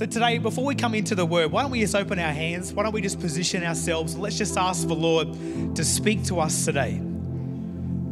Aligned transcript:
So 0.00 0.06
today, 0.06 0.38
before 0.38 0.64
we 0.64 0.74
come 0.74 0.94
into 0.94 1.14
the 1.14 1.26
word, 1.26 1.52
why 1.52 1.60
don't 1.60 1.72
we 1.72 1.80
just 1.80 1.94
open 1.94 2.18
our 2.18 2.32
hands? 2.32 2.72
Why 2.72 2.84
don't 2.84 2.92
we 2.92 3.02
just 3.02 3.20
position 3.20 3.62
ourselves? 3.62 4.16
Let's 4.16 4.38
just 4.38 4.56
ask 4.56 4.88
the 4.88 4.94
Lord 4.94 5.28
to 5.76 5.84
speak 5.84 6.24
to 6.24 6.40
us 6.40 6.64
today. 6.64 6.98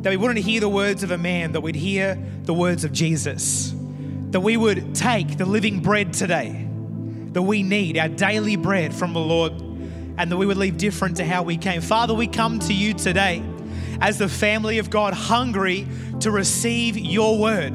That 0.03 0.11
we 0.11 0.19
wouldn't 0.19 0.45
hear 0.45 0.61
the 0.61 0.69
words 0.69 1.03
of 1.03 1.13
a 1.13 1.17
man, 1.17 1.53
that 1.53 1.63
we'd 1.63 1.75
hear 1.75 2.23
the 2.43 2.53
words 2.53 2.85
of 2.85 2.93
Jesus. 2.93 3.73
That 4.33 4.41
we 4.41 4.59
would 4.59 4.95
take 4.95 5.39
the 5.39 5.47
living 5.47 5.81
bread 5.81 6.13
today 6.13 6.69
that 7.33 7.41
we 7.41 7.63
need, 7.63 7.97
our 7.97 8.09
daily 8.09 8.57
bread 8.57 8.93
from 8.93 9.15
the 9.15 9.21
Lord, 9.21 9.53
and 9.53 10.31
that 10.31 10.37
we 10.37 10.45
would 10.45 10.59
leave 10.59 10.77
different 10.77 11.17
to 11.17 11.25
how 11.25 11.43
we 11.43 11.57
came. 11.57 11.81
Father, 11.81 12.13
we 12.13 12.27
come 12.27 12.59
to 12.59 12.75
you 12.75 12.93
today 12.93 13.43
as 14.03 14.19
the 14.19 14.29
family 14.29 14.79
of 14.79 14.91
God, 14.91 15.15
hungry 15.15 15.89
to 16.21 16.31
receive 16.31 16.99
your 16.99 17.39
word. 17.39 17.73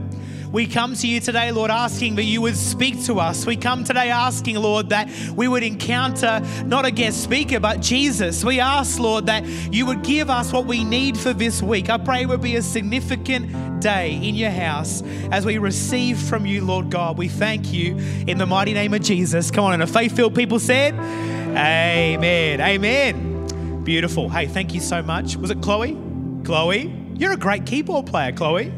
We 0.53 0.67
come 0.67 0.93
to 0.93 1.07
you 1.07 1.19
today, 1.19 1.51
Lord, 1.51 1.71
asking 1.71 2.13
that 2.17 2.25
you 2.25 2.39
would 2.41 2.55
speak 2.55 3.03
to 3.05 3.19
us. 3.19 3.43
We 3.43 3.57
come 3.57 3.83
today 3.83 4.11
asking, 4.11 4.57
Lord, 4.57 4.89
that 4.89 5.09
we 5.35 5.47
would 5.47 5.63
encounter 5.63 6.41
not 6.63 6.85
a 6.85 6.91
guest 6.91 7.23
speaker, 7.23 7.59
but 7.59 7.81
Jesus. 7.81 8.45
We 8.45 8.59
ask, 8.59 8.99
Lord, 8.99 9.25
that 9.25 9.47
you 9.73 9.87
would 9.87 10.03
give 10.03 10.29
us 10.29 10.53
what 10.53 10.67
we 10.67 10.83
need 10.83 11.17
for 11.17 11.33
this 11.33 11.63
week. 11.63 11.89
I 11.89 11.97
pray 11.97 12.21
it 12.21 12.29
would 12.29 12.43
be 12.43 12.55
a 12.55 12.61
significant 12.61 13.81
day 13.81 14.13
in 14.13 14.35
your 14.35 14.51
house 14.51 15.01
as 15.31 15.43
we 15.43 15.57
receive 15.57 16.19
from 16.19 16.45
you, 16.45 16.63
Lord 16.63 16.91
God. 16.91 17.17
We 17.17 17.29
thank 17.29 17.73
you 17.73 17.97
in 18.27 18.37
the 18.37 18.45
mighty 18.45 18.75
name 18.75 18.93
of 18.93 19.01
Jesus. 19.01 19.49
Come 19.49 19.63
on, 19.65 19.73
and 19.73 19.81
a 19.81 19.87
faith 19.87 20.15
filled 20.15 20.35
people 20.35 20.59
said, 20.59 20.93
Amen. 20.93 22.61
Amen. 22.61 23.83
Beautiful. 23.83 24.29
Hey, 24.29 24.45
thank 24.45 24.75
you 24.75 24.81
so 24.81 25.01
much. 25.01 25.35
Was 25.35 25.49
it 25.49 25.63
Chloe? 25.63 25.97
Chloe, 26.43 26.93
you're 27.15 27.31
a 27.31 27.37
great 27.37 27.65
keyboard 27.65 28.05
player, 28.05 28.31
Chloe. 28.31 28.71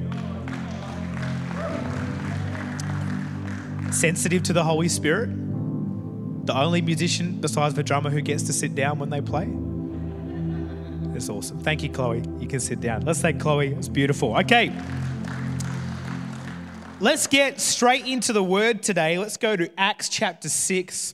Sensitive 3.96 4.44
to 4.44 4.54
the 4.54 4.64
Holy 4.64 4.90
Spirit, 4.90 5.30
the 6.46 6.56
only 6.56 6.82
musician 6.82 7.40
besides 7.40 7.74
the 7.74 7.84
drummer 7.84 8.10
who 8.10 8.22
gets 8.22 8.44
to 8.44 8.54
sit 8.54 8.76
down 8.76 9.00
when 9.00 9.10
they 9.10 9.22
play. 9.22 9.50
It's 11.16 11.30
awesome. 11.30 11.60
Thank 11.60 11.82
you, 11.82 11.90
Chloe. 11.90 12.24
You 12.40 12.48
can 12.48 12.60
sit 12.60 12.82
down. 12.82 13.02
Let's 13.02 13.22
thank 13.22 13.42
Chloe. 13.42 13.74
It's 13.74 13.88
beautiful. 13.88 14.36
Okay. 14.38 14.72
Let's 17.00 17.28
get 17.28 17.62
straight 17.62 18.06
into 18.06 18.34
the 18.34 18.44
word 18.44 18.84
today. 18.84 19.18
Let's 19.18 19.38
go 19.38 19.56
to 19.56 19.70
Acts 19.80 20.10
chapter 20.10 20.50
6, 20.50 21.14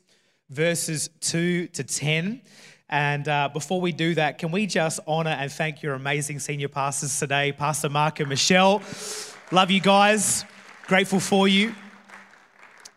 verses 0.50 1.10
2 1.22 1.68
to 1.68 1.84
10. 1.84 2.42
And 2.90 3.28
uh, 3.28 3.50
before 3.54 3.80
we 3.80 3.92
do 3.92 4.16
that, 4.16 4.38
can 4.38 4.52
we 4.52 4.66
just 4.66 5.00
honor 5.08 5.32
and 5.32 5.52
thank 5.52 5.82
your 5.82 5.94
amazing 5.94 6.40
senior 6.40 6.68
pastors 6.68 7.18
today, 7.18 7.52
Pastor 7.52 7.90
Mark 7.90 8.20
and 8.20 8.28
Michelle? 8.28 8.82
Love 9.52 9.72
you 9.72 9.80
guys. 9.80 10.46
Grateful 10.88 11.20
for 11.20 11.48
you. 11.48 11.74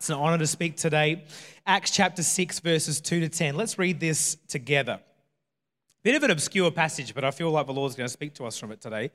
It's 0.04 0.10
an 0.10 0.16
honor 0.16 0.36
to 0.36 0.46
speak 0.46 0.76
today. 0.76 1.24
Acts 1.66 1.90
chapter 1.90 2.22
6, 2.22 2.60
verses 2.60 3.00
2 3.00 3.20
to 3.20 3.30
10. 3.30 3.56
Let's 3.56 3.78
read 3.78 4.00
this 4.00 4.36
together. 4.48 5.00
Bit 6.02 6.14
of 6.14 6.22
an 6.24 6.30
obscure 6.30 6.70
passage, 6.70 7.14
but 7.14 7.24
I 7.24 7.30
feel 7.30 7.50
like 7.50 7.64
the 7.64 7.72
Lord's 7.72 7.94
going 7.94 8.06
to 8.06 8.12
speak 8.12 8.34
to 8.34 8.44
us 8.44 8.58
from 8.58 8.70
it 8.70 8.82
today. 8.82 9.06
It 9.06 9.12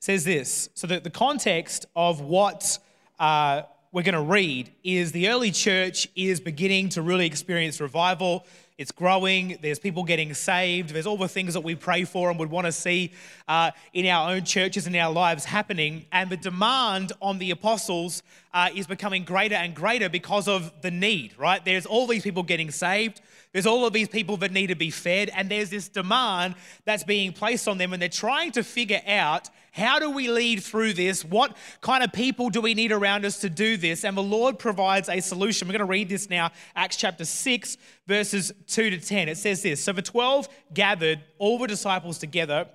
says 0.00 0.24
this 0.24 0.68
So, 0.74 0.88
that 0.88 1.04
the 1.04 1.10
context 1.10 1.86
of 1.94 2.20
what 2.20 2.76
uh, 3.20 3.62
we're 3.92 4.02
going 4.02 4.16
to 4.16 4.20
read 4.20 4.72
is 4.82 5.12
the 5.12 5.28
early 5.28 5.52
church 5.52 6.08
is 6.16 6.40
beginning 6.40 6.88
to 6.88 7.02
really 7.02 7.26
experience 7.26 7.80
revival 7.80 8.44
it's 8.78 8.92
growing. 8.92 9.58
There's 9.62 9.78
people 9.78 10.04
getting 10.04 10.34
saved. 10.34 10.90
There's 10.90 11.06
all 11.06 11.16
the 11.16 11.28
things 11.28 11.54
that 11.54 11.62
we 11.62 11.74
pray 11.74 12.04
for 12.04 12.28
and 12.28 12.38
would 12.38 12.50
want 12.50 12.66
to 12.66 12.72
see 12.72 13.12
uh, 13.48 13.70
in 13.94 14.06
our 14.06 14.30
own 14.32 14.44
churches 14.44 14.86
and 14.86 14.94
our 14.96 15.10
lives 15.10 15.46
happening. 15.46 16.04
And 16.12 16.28
the 16.28 16.36
demand 16.36 17.12
on 17.22 17.38
the 17.38 17.50
apostles 17.52 18.22
uh, 18.52 18.68
is 18.74 18.86
becoming 18.86 19.24
greater 19.24 19.54
and 19.54 19.74
greater 19.74 20.10
because 20.10 20.46
of 20.46 20.72
the 20.82 20.90
need, 20.90 21.32
right? 21.38 21.64
There's 21.64 21.86
all 21.86 22.06
these 22.06 22.22
people 22.22 22.42
getting 22.42 22.70
saved. 22.70 23.22
There's 23.56 23.64
all 23.64 23.86
of 23.86 23.94
these 23.94 24.08
people 24.08 24.36
that 24.38 24.52
need 24.52 24.66
to 24.66 24.74
be 24.74 24.90
fed, 24.90 25.30
and 25.34 25.50
there's 25.50 25.70
this 25.70 25.88
demand 25.88 26.56
that's 26.84 27.04
being 27.04 27.32
placed 27.32 27.66
on 27.66 27.78
them, 27.78 27.94
and 27.94 28.02
they're 28.02 28.10
trying 28.10 28.52
to 28.52 28.62
figure 28.62 29.00
out 29.06 29.48
how 29.72 29.98
do 29.98 30.10
we 30.10 30.28
lead 30.28 30.62
through 30.62 30.92
this? 30.92 31.24
What 31.24 31.56
kind 31.80 32.04
of 32.04 32.12
people 32.12 32.50
do 32.50 32.60
we 32.60 32.74
need 32.74 32.92
around 32.92 33.24
us 33.24 33.38
to 33.38 33.48
do 33.48 33.78
this? 33.78 34.04
And 34.04 34.14
the 34.14 34.22
Lord 34.22 34.58
provides 34.58 35.08
a 35.08 35.20
solution. 35.20 35.66
We're 35.66 35.72
going 35.72 35.78
to 35.78 35.86
read 35.86 36.10
this 36.10 36.28
now, 36.28 36.50
Acts 36.74 36.96
chapter 36.96 37.24
6, 37.24 37.78
verses 38.06 38.52
2 38.66 38.90
to 38.90 39.00
10. 39.00 39.30
It 39.30 39.38
says 39.38 39.62
this 39.62 39.82
So 39.82 39.92
the 39.94 40.02
12 40.02 40.50
gathered 40.74 41.22
all 41.38 41.56
the 41.56 41.66
disciples 41.66 42.18
together 42.18 42.68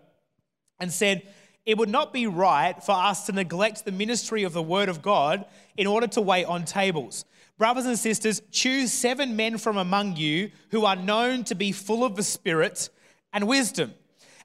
and 0.80 0.92
said, 0.92 1.22
it 1.64 1.78
would 1.78 1.90
not 1.90 2.12
be 2.12 2.26
right 2.26 2.82
for 2.82 2.94
us 2.94 3.28
to 3.28 3.34
neglect 3.34 3.86
the 3.86 3.92
ministry 3.92 4.42
of 4.42 4.54
the 4.54 4.64
word 4.64 4.90
of 4.90 5.04
God 5.04 5.46
in 5.78 5.86
order 5.86 6.08
to 6.08 6.22
wait 6.22 6.46
on 6.46 6.66
tables. 6.66 7.24
Brothers 7.58 7.86
and 7.86 7.98
sisters, 7.98 8.42
choose 8.52 8.92
seven 8.92 9.36
men 9.36 9.58
from 9.58 9.78
among 9.78 10.16
you 10.16 10.52
who 10.70 10.86
are 10.86 10.96
known 10.96 11.44
to 11.46 11.56
be 11.56 11.72
full 11.72 12.04
of 12.04 12.16
the 12.16 12.24
Spirit 12.24 12.90
and 13.34 13.48
wisdom. 13.48 13.94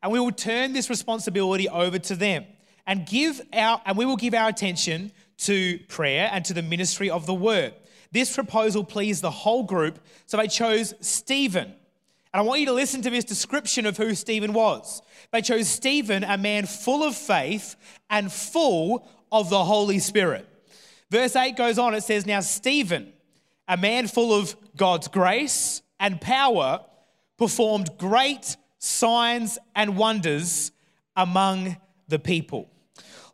And 0.02 0.12
we 0.12 0.20
will 0.20 0.32
turn 0.32 0.72
this 0.72 0.90
responsibility 0.90 1.68
over 1.68 1.98
to 1.98 2.14
them 2.14 2.44
and 2.86 3.06
give 3.06 3.40
our 3.52 3.80
and 3.84 3.96
we 3.96 4.04
will 4.04 4.16
give 4.16 4.34
our 4.34 4.48
attention 4.48 5.12
to 5.38 5.78
prayer 5.88 6.28
and 6.32 6.44
to 6.44 6.54
the 6.54 6.62
ministry 6.62 7.10
of 7.10 7.26
the 7.26 7.34
word. 7.34 7.74
This 8.12 8.34
proposal 8.34 8.84
pleased 8.84 9.22
the 9.22 9.30
whole 9.30 9.64
group, 9.64 9.98
so 10.26 10.36
they 10.36 10.46
chose 10.46 10.94
Stephen. 11.00 11.74
And 12.32 12.40
I 12.40 12.42
want 12.42 12.60
you 12.60 12.66
to 12.66 12.72
listen 12.72 13.02
to 13.02 13.10
this 13.10 13.24
description 13.24 13.86
of 13.86 13.96
who 13.96 14.14
Stephen 14.14 14.52
was. 14.52 15.02
They 15.32 15.42
chose 15.42 15.68
Stephen, 15.68 16.22
a 16.22 16.38
man 16.38 16.66
full 16.66 17.02
of 17.02 17.16
faith 17.16 17.76
and 18.10 18.30
full 18.30 19.08
of 19.32 19.50
the 19.50 19.64
Holy 19.64 19.98
Spirit. 19.98 20.46
Verse 21.10 21.36
8 21.36 21.56
goes 21.56 21.78
on, 21.78 21.94
it 21.94 22.02
says, 22.02 22.26
Now 22.26 22.40
Stephen, 22.40 23.12
a 23.68 23.76
man 23.76 24.08
full 24.08 24.34
of 24.34 24.56
God's 24.76 25.08
grace 25.08 25.82
and 26.00 26.20
power, 26.20 26.84
performed 27.36 27.90
great 27.98 28.56
signs 28.78 29.58
and 29.74 29.96
wonders 29.96 30.72
among 31.14 31.76
the 32.08 32.18
people. 32.18 32.70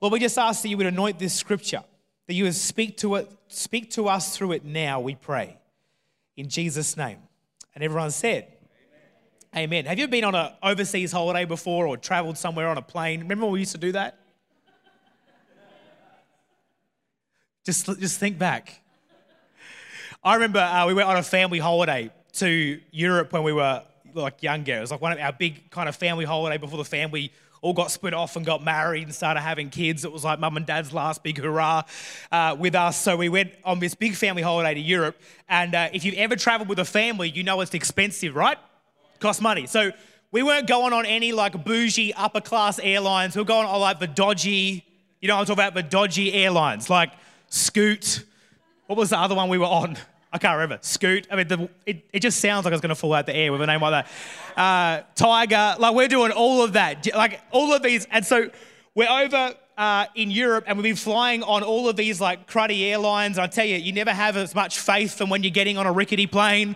Lord, 0.01 0.13
we 0.13 0.21
just 0.21 0.39
ask 0.39 0.63
that 0.63 0.69
you 0.69 0.77
would 0.77 0.87
anoint 0.87 1.19
this 1.19 1.35
scripture, 1.35 1.83
that 2.27 2.35
you 2.35 2.45
would 2.45 2.55
speak 2.55 2.99
to 2.99 3.17
it, 3.17 3.31
speak 3.49 3.91
to 3.93 4.09
us 4.09 4.37
through 4.37 4.53
it 4.53 4.65
now, 4.65 5.01
we 5.01 5.15
pray. 5.15 5.59
In 6.37 6.49
Jesus' 6.49 6.97
name. 6.97 7.19
And 7.75 7.85
everyone 7.85 8.11
said, 8.11 8.49
Amen. 9.55 9.65
Amen. 9.65 9.87
Have 9.87 9.99
you 9.99 10.09
been 10.09 10.25
on 10.25 10.35
an 10.35 10.53
overseas 10.63 11.13
holiday 11.13 11.45
before 11.45 11.87
or 11.87 11.97
traveled 11.97 12.39
somewhere 12.39 12.69
on 12.69 12.79
a 12.79 12.83
plane? 12.83 13.21
Remember 13.21 13.47
we 13.47 13.61
used 13.61 13.73
to 13.73 13.79
do 13.79 13.93
that? 13.93 14.19
Just, 17.65 17.87
just 18.01 18.19
think 18.19 18.39
back. 18.39 18.81
I 20.25 20.35
remember 20.35 20.59
uh, 20.59 20.87
we 20.87 20.95
went 20.95 21.09
on 21.09 21.17
a 21.17 21.23
family 21.23 21.61
holiday 21.61 22.11
to 22.35 22.81
Europe 22.91 23.33
when 23.33 23.45
we 23.45 23.53
were 23.53 23.85
like 24.15 24.43
younger. 24.43 24.79
It 24.79 24.81
was 24.81 24.91
like 24.91 25.01
one 25.01 25.13
of 25.13 25.21
our 25.21 25.33
big 25.33 25.71
kind 25.71 25.89
of 25.89 25.95
family 25.95 26.25
holiday 26.25 26.59
before 26.59 26.79
the 26.79 26.85
family 26.85 27.33
all 27.61 27.73
got 27.73 27.93
split 27.93 28.15
off 28.15 28.35
and 28.35 28.45
got 28.45 28.65
married 28.65 29.05
and 29.05 29.15
started 29.15 29.41
having 29.41 29.71
kids. 29.71 30.05
It 30.05 30.11
was 30.11 30.25
like 30.25 30.41
mum 30.41 30.57
and 30.57 30.67
dad's 30.67 30.93
last 30.93 31.23
big 31.23 31.39
hurrah 31.39 31.85
uh, 32.33 32.57
with 32.59 32.75
us. 32.75 33.01
So 33.01 33.17
we 33.17 33.29
went 33.29 33.53
on 33.65 33.79
this 33.79 33.95
big 33.95 34.17
family 34.17 34.43
holiday 34.43 34.75
to 34.75 34.81
Europe. 34.81 35.21
And 35.49 35.73
uh, 35.77 35.89
if 35.93 36.05
you've 36.05 36.17
ever 36.17 36.35
traveled 36.35 36.69
with 36.69 36.81
a 36.81 36.85
family, 36.85 37.31
you 37.31 37.45
know 37.45 37.61
it's 37.61 37.75
expensive, 37.75 38.35
right? 38.35 38.59
Costs 39.21 39.41
money. 39.41 39.69
So 39.69 39.93
we 40.33 40.43
weren't 40.43 40.67
going 40.67 40.93
on 40.93 41.07
any 41.07 41.31
like 41.31 41.65
bougie 41.65 42.13
upper 42.15 42.41
class 42.41 42.81
airlines. 42.81 43.37
We 43.37 43.43
were 43.43 43.47
going 43.47 43.69
on 43.69 43.81
like 43.81 44.01
the 44.01 44.09
dodgy, 44.09 44.85
you 45.21 45.29
know, 45.29 45.37
I'm 45.37 45.45
talking 45.45 45.53
about 45.53 45.75
the 45.75 45.85
dodgy 45.85 46.33
airlines, 46.33 46.91
like 46.91 47.13
Scoot. 47.53 48.25
What 48.87 48.97
was 48.97 49.11
the 49.11 49.19
other 49.19 49.35
one 49.35 49.51
we 49.51 49.59
were 49.59 49.67
on? 49.67 49.99
I 50.33 50.39
can't 50.39 50.55
remember. 50.55 50.79
Scoot. 50.81 51.27
I 51.31 51.37
mean, 51.37 51.49
the, 51.49 51.69
it, 51.85 52.09
it 52.11 52.21
just 52.21 52.41
sounds 52.41 52.65
like 52.65 52.73
it's 52.73 52.81
going 52.81 52.89
to 52.89 52.95
fall 52.95 53.13
out 53.13 53.27
the 53.27 53.37
air 53.37 53.53
with 53.53 53.61
a 53.61 53.67
name 53.67 53.83
like 53.83 54.07
that. 54.57 54.59
Uh, 54.59 55.03
Tiger. 55.15 55.77
Like, 55.79 55.95
we're 55.95 56.09
doing 56.09 56.33
all 56.33 56.65
of 56.65 56.73
that. 56.73 57.07
Like, 57.15 57.43
all 57.51 57.75
of 57.75 57.83
these. 57.83 58.07
And 58.11 58.25
so 58.25 58.49
we're 58.95 59.07
over 59.07 59.55
uh, 59.77 60.07
in 60.15 60.31
Europe 60.31 60.65
and 60.67 60.79
we've 60.79 60.85
been 60.85 60.97
flying 60.97 61.43
on 61.43 61.63
all 61.63 61.91
of 61.91 61.97
these, 61.97 62.23
like, 62.23 62.49
cruddy 62.51 62.91
airlines. 62.91 63.37
And 63.37 63.45
I 63.45 63.49
tell 63.49 63.67
you, 63.67 63.77
you 63.77 63.93
never 63.93 64.13
have 64.13 64.39
as 64.39 64.55
much 64.55 64.79
faith 64.79 65.19
than 65.19 65.29
when 65.29 65.43
you're 65.43 65.51
getting 65.51 65.77
on 65.77 65.87
a 65.87 65.93
rickety 65.93 66.27
plane. 66.27 66.75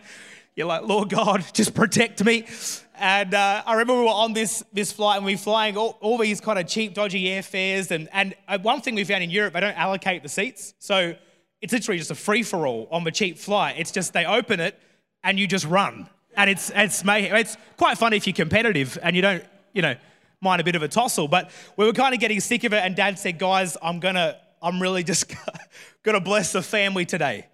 You're 0.57 0.67
like, 0.67 0.85
Lord 0.85 1.11
God, 1.11 1.45
just 1.53 1.75
protect 1.75 2.25
me. 2.25 2.47
And 2.99 3.35
uh, 3.35 3.63
I 3.67 3.73
remember 3.73 3.93
we 3.93 4.05
were 4.05 4.09
on 4.09 4.33
this, 4.33 4.65
this 4.73 4.91
flight 4.91 5.19
and 5.19 5.27
we 5.27 5.35
were 5.35 5.39
flying 5.39 5.77
all, 5.77 5.99
all 6.01 6.17
these 6.17 6.41
kind 6.41 6.59
of 6.59 6.67
cheap, 6.67 6.95
dodgy 6.95 7.25
airfares. 7.25 7.91
And, 7.91 8.09
and 8.11 8.35
uh, 8.49 8.59
one 8.59 8.81
thing 8.81 8.95
we 8.95 9.05
found 9.05 9.23
in 9.23 9.29
Europe, 9.29 9.53
they 9.53 9.61
don't 9.61 9.77
allocate 9.77 10.23
the 10.23 10.31
seats. 10.31 10.73
So 10.79 11.15
it's 11.61 11.75
literally 11.75 11.99
just 11.99 12.11
a 12.11 12.15
free 12.15 12.43
for 12.43 12.67
all 12.67 12.89
on 12.91 13.05
the 13.05 13.11
cheap 13.11 13.37
flight. 13.37 13.77
It's 13.79 13.93
just 13.93 14.15
they 14.15 14.25
open 14.25 14.61
it 14.61 14.81
and 15.23 15.39
you 15.39 15.47
just 15.47 15.67
run. 15.67 16.09
And 16.39 16.49
it's, 16.49 16.73
it's, 16.75 17.03
it's 17.05 17.57
quite 17.77 17.99
funny 17.99 18.17
if 18.17 18.27
you're 18.27 18.35
competitive 18.35 18.99
and 19.03 19.15
you 19.15 19.21
don't, 19.21 19.45
you 19.75 19.83
know, 19.83 19.95
mind 20.41 20.63
a 20.63 20.65
bit 20.65 20.75
of 20.75 20.83
a 20.83 20.89
tussle. 20.89 21.29
But 21.29 21.51
we 21.77 21.85
were 21.85 21.93
kind 21.93 22.15
of 22.15 22.21
getting 22.21 22.41
sick 22.41 22.65
of 22.65 22.73
it. 22.73 22.79
And 22.83 22.97
dad 22.97 23.19
said, 23.19 23.39
guys, 23.39 23.77
I'm 23.83 24.01
going 24.01 24.15
to, 24.15 24.39
I'm 24.63 24.81
really 24.81 25.05
just 25.05 25.29
going 26.03 26.15
to 26.15 26.25
bless 26.25 26.53
the 26.53 26.63
family 26.63 27.05
today. 27.05 27.47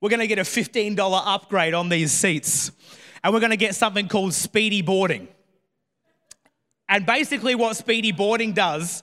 We're 0.00 0.08
going 0.08 0.20
to 0.20 0.26
get 0.26 0.38
a 0.38 0.42
$15 0.42 1.22
upgrade 1.26 1.74
on 1.74 1.90
these 1.90 2.10
seats. 2.10 2.72
And 3.22 3.34
we're 3.34 3.40
going 3.40 3.50
to 3.50 3.58
get 3.58 3.74
something 3.74 4.08
called 4.08 4.32
speedy 4.32 4.80
boarding. 4.80 5.28
And 6.88 7.04
basically, 7.04 7.54
what 7.54 7.76
speedy 7.76 8.10
boarding 8.10 8.52
does 8.52 9.02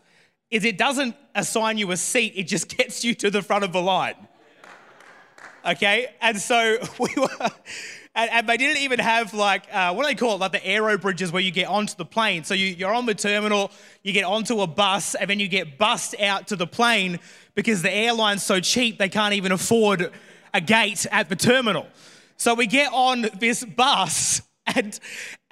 is 0.50 0.66
it 0.66 0.78
doesn't 0.78 1.16
assign 1.36 1.78
you 1.78 1.92
a 1.92 1.98
seat, 1.98 2.34
it 2.36 2.44
just 2.44 2.70
gets 2.78 3.04
you 3.04 3.14
to 3.16 3.30
the 3.30 3.42
front 3.42 3.64
of 3.64 3.74
the 3.74 3.82
line. 3.82 4.16
Okay, 5.66 6.08
and 6.22 6.40
so 6.40 6.78
we 7.00 7.10
were, 7.18 7.50
and, 8.16 8.48
they 8.48 8.58
didn't 8.58 8.82
even 8.82 9.00
have 9.00 9.34
like 9.34 9.64
uh, 9.72 9.94
what 9.94 10.04
do 10.04 10.10
they 10.10 10.16
call 10.16 10.36
it, 10.36 10.40
like 10.40 10.54
the 10.54 10.66
aero 10.66 10.98
bridges 10.98 11.32
where 11.32 11.42
you 11.42 11.52
get 11.52 11.68
onto 11.68 11.96
the 11.96 12.06
plane. 12.06 12.44
So 12.44 12.54
you, 12.54 12.68
you're 12.68 12.94
on 12.94 13.06
the 13.06 13.14
terminal, 13.14 13.72
you 14.02 14.14
get 14.14 14.24
onto 14.24 14.62
a 14.62 14.68
bus, 14.68 15.14
and 15.14 15.30
then 15.30 15.40
you 15.40 15.48
get 15.48 15.78
bussed 15.78 16.20
out 16.20 16.48
to 16.48 16.56
the 16.56 16.68
plane 16.68 17.20
because 17.54 17.82
the 17.82 17.92
airline's 17.92 18.44
so 18.44 18.60
cheap 18.60 18.98
they 18.98 19.10
can't 19.10 19.34
even 19.34 19.52
afford 19.52 20.12
a 20.58 20.62
gate 20.62 21.06
at 21.12 21.30
the 21.30 21.36
terminal. 21.36 21.88
So 22.36 22.54
we 22.54 22.68
get 22.68 22.92
on 22.92 23.28
this 23.40 23.64
bus, 23.64 24.42
and 24.66 25.00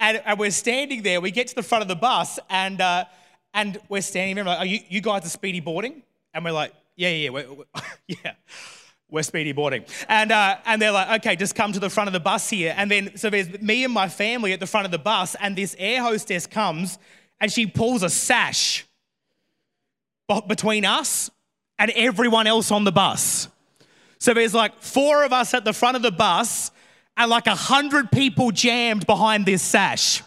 and, 0.00 0.22
and 0.24 0.38
we're 0.38 0.50
standing 0.50 1.02
there. 1.02 1.20
We 1.20 1.30
get 1.30 1.48
to 1.48 1.54
the 1.54 1.62
front 1.62 1.82
of 1.82 1.88
the 1.88 1.96
bus, 1.96 2.38
and 2.50 2.80
uh, 2.80 3.04
and 3.54 3.78
we're 3.88 4.02
standing 4.02 4.34
there. 4.34 4.44
Like, 4.44 4.58
are 4.58 4.66
you, 4.66 4.80
you 4.88 5.00
guys 5.00 5.24
are 5.24 5.30
speedy 5.30 5.60
boarding? 5.60 6.02
And 6.34 6.44
we're 6.44 6.52
like, 6.52 6.74
yeah, 6.96 7.08
yeah, 7.08 7.16
yeah, 7.16 7.30
we're, 7.30 7.52
we're, 7.52 7.64
yeah 8.08 8.32
we're 9.08 9.22
speedy 9.22 9.52
boarding. 9.52 9.84
And, 10.08 10.32
uh, 10.32 10.56
and 10.66 10.82
they're 10.82 10.90
like, 10.90 11.20
okay, 11.20 11.36
just 11.36 11.54
come 11.54 11.72
to 11.72 11.80
the 11.80 11.88
front 11.88 12.08
of 12.08 12.12
the 12.12 12.20
bus 12.20 12.50
here. 12.50 12.74
And 12.76 12.90
then, 12.90 13.16
so 13.16 13.30
there's 13.30 13.60
me 13.60 13.84
and 13.84 13.94
my 13.94 14.08
family 14.08 14.52
at 14.52 14.60
the 14.60 14.66
front 14.66 14.84
of 14.84 14.90
the 14.90 14.98
bus, 14.98 15.36
and 15.40 15.56
this 15.56 15.76
air 15.78 16.02
hostess 16.02 16.46
comes 16.46 16.98
and 17.40 17.52
she 17.52 17.66
pulls 17.66 18.02
a 18.02 18.10
sash 18.10 18.84
between 20.48 20.84
us 20.84 21.30
and 21.78 21.92
everyone 21.94 22.46
else 22.46 22.70
on 22.70 22.84
the 22.84 22.92
bus. 22.92 23.48
So 24.18 24.34
there's 24.34 24.54
like 24.54 24.82
four 24.82 25.24
of 25.24 25.32
us 25.32 25.54
at 25.54 25.64
the 25.64 25.72
front 25.72 25.96
of 25.96 26.02
the 26.02 26.10
bus 26.10 26.70
and 27.16 27.30
like 27.30 27.46
a 27.46 27.54
hundred 27.54 28.10
people 28.10 28.50
jammed 28.50 29.06
behind 29.06 29.46
this 29.46 29.62
sash 29.62 30.22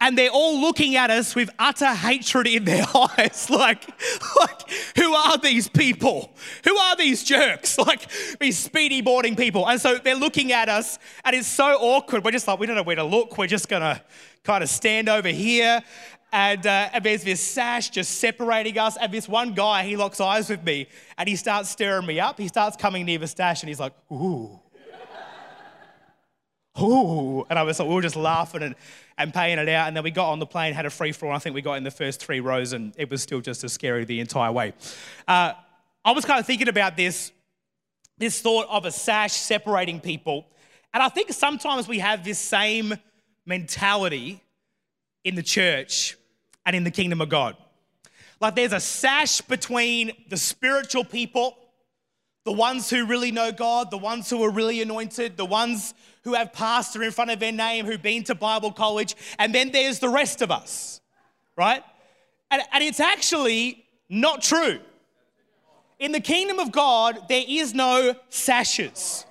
and 0.00 0.16
they're 0.16 0.30
all 0.30 0.58
looking 0.60 0.96
at 0.96 1.10
us 1.10 1.34
with 1.34 1.50
utter 1.58 1.92
hatred 1.92 2.46
in 2.46 2.64
their 2.64 2.84
eyes. 2.94 3.48
like, 3.50 3.86
like, 4.38 4.70
who 4.96 5.12
are 5.12 5.36
these 5.38 5.68
people? 5.68 6.32
Who 6.64 6.76
are 6.76 6.96
these 6.96 7.22
jerks? 7.22 7.78
Like 7.90 8.08
these 8.38 8.58
speedy 8.58 9.00
boarding 9.00 9.34
people. 9.34 9.66
And 9.66 9.80
so 9.80 9.96
they're 9.96 10.14
looking 10.14 10.52
at 10.52 10.68
us, 10.68 10.98
and 11.24 11.34
it's 11.34 11.48
so 11.48 11.64
awkward. 11.64 12.24
We're 12.24 12.30
just 12.30 12.46
like, 12.46 12.60
we 12.60 12.66
don't 12.66 12.76
know 12.76 12.82
where 12.82 12.96
to 12.96 13.04
look. 13.04 13.36
We're 13.36 13.46
just 13.48 13.68
gonna 13.68 14.00
kind 14.44 14.62
of 14.62 14.68
stand 14.68 15.08
over 15.08 15.28
here. 15.28 15.82
And, 16.32 16.66
uh, 16.66 16.90
there's 17.02 17.24
this 17.24 17.40
sash 17.40 17.90
just 17.90 18.18
separating 18.18 18.78
us. 18.78 18.96
And 18.96 19.12
this 19.12 19.28
one 19.28 19.54
guy, 19.54 19.84
he 19.84 19.96
locks 19.96 20.20
eyes 20.20 20.48
with 20.48 20.62
me 20.64 20.86
and 21.18 21.28
he 21.28 21.36
starts 21.36 21.70
stirring 21.70 22.06
me 22.06 22.20
up. 22.20 22.38
He 22.38 22.48
starts 22.48 22.76
coming 22.76 23.04
near 23.06 23.18
the 23.18 23.26
stash 23.26 23.62
and 23.62 23.68
he's 23.68 23.80
like, 23.80 23.92
ooh. 24.12 24.60
Ooh. 26.80 27.44
And 27.50 27.58
I 27.58 27.64
was 27.64 27.80
like, 27.80 27.88
we 27.88 27.94
were 27.94 28.02
just 28.02 28.16
laughing 28.16 28.62
and 28.62 28.74
and 29.20 29.34
paying 29.34 29.58
it 29.58 29.68
out. 29.68 29.86
And 29.86 29.96
then 29.96 30.02
we 30.02 30.10
got 30.10 30.30
on 30.30 30.38
the 30.38 30.46
plane, 30.46 30.72
had 30.72 30.86
a 30.86 30.90
free 30.90 31.12
for 31.12 31.26
all. 31.26 31.36
I 31.36 31.38
think 31.38 31.54
we 31.54 31.60
got 31.60 31.74
in 31.74 31.84
the 31.84 31.90
first 31.90 32.24
three 32.24 32.40
rows, 32.40 32.72
and 32.72 32.94
it 32.96 33.10
was 33.10 33.22
still 33.22 33.40
just 33.40 33.62
as 33.62 33.72
scary 33.72 34.04
the 34.04 34.18
entire 34.18 34.50
way. 34.50 34.72
Uh, 35.28 35.52
I 36.04 36.12
was 36.12 36.24
kind 36.24 36.40
of 36.40 36.46
thinking 36.46 36.68
about 36.68 36.96
this, 36.96 37.30
this 38.16 38.40
thought 38.40 38.66
of 38.70 38.86
a 38.86 38.90
sash 38.90 39.34
separating 39.34 40.00
people. 40.00 40.46
And 40.94 41.02
I 41.02 41.10
think 41.10 41.32
sometimes 41.32 41.86
we 41.86 41.98
have 41.98 42.24
this 42.24 42.38
same 42.38 42.94
mentality 43.44 44.42
in 45.22 45.34
the 45.34 45.42
church 45.42 46.16
and 46.66 46.76
in 46.76 46.84
the 46.84 46.90
kingdom 46.90 47.20
of 47.20 47.28
God. 47.28 47.56
Like 48.40 48.54
there's 48.54 48.72
a 48.72 48.80
sash 48.80 49.40
between 49.40 50.12
the 50.28 50.36
spiritual 50.36 51.04
people 51.04 51.56
the 52.44 52.52
ones 52.52 52.88
who 52.88 53.04
really 53.04 53.30
know 53.30 53.52
God, 53.52 53.90
the 53.90 53.98
ones 53.98 54.30
who 54.30 54.42
are 54.42 54.50
really 54.50 54.80
anointed, 54.80 55.36
the 55.36 55.44
ones 55.44 55.94
who 56.24 56.34
have 56.34 56.52
pastor 56.52 57.02
in 57.02 57.10
front 57.10 57.30
of 57.30 57.38
their 57.38 57.52
name, 57.52 57.84
who've 57.84 58.02
been 58.02 58.24
to 58.24 58.34
Bible 58.34 58.72
college, 58.72 59.14
and 59.38 59.54
then 59.54 59.70
there's 59.70 59.98
the 59.98 60.08
rest 60.08 60.42
of 60.42 60.50
us, 60.50 61.00
right? 61.56 61.82
And, 62.50 62.62
and 62.72 62.82
it's 62.82 63.00
actually 63.00 63.84
not 64.08 64.42
true. 64.42 64.80
In 65.98 66.12
the 66.12 66.20
kingdom 66.20 66.58
of 66.58 66.72
God, 66.72 67.28
there 67.28 67.44
is 67.46 67.74
no 67.74 68.14
sashes. 68.30 69.26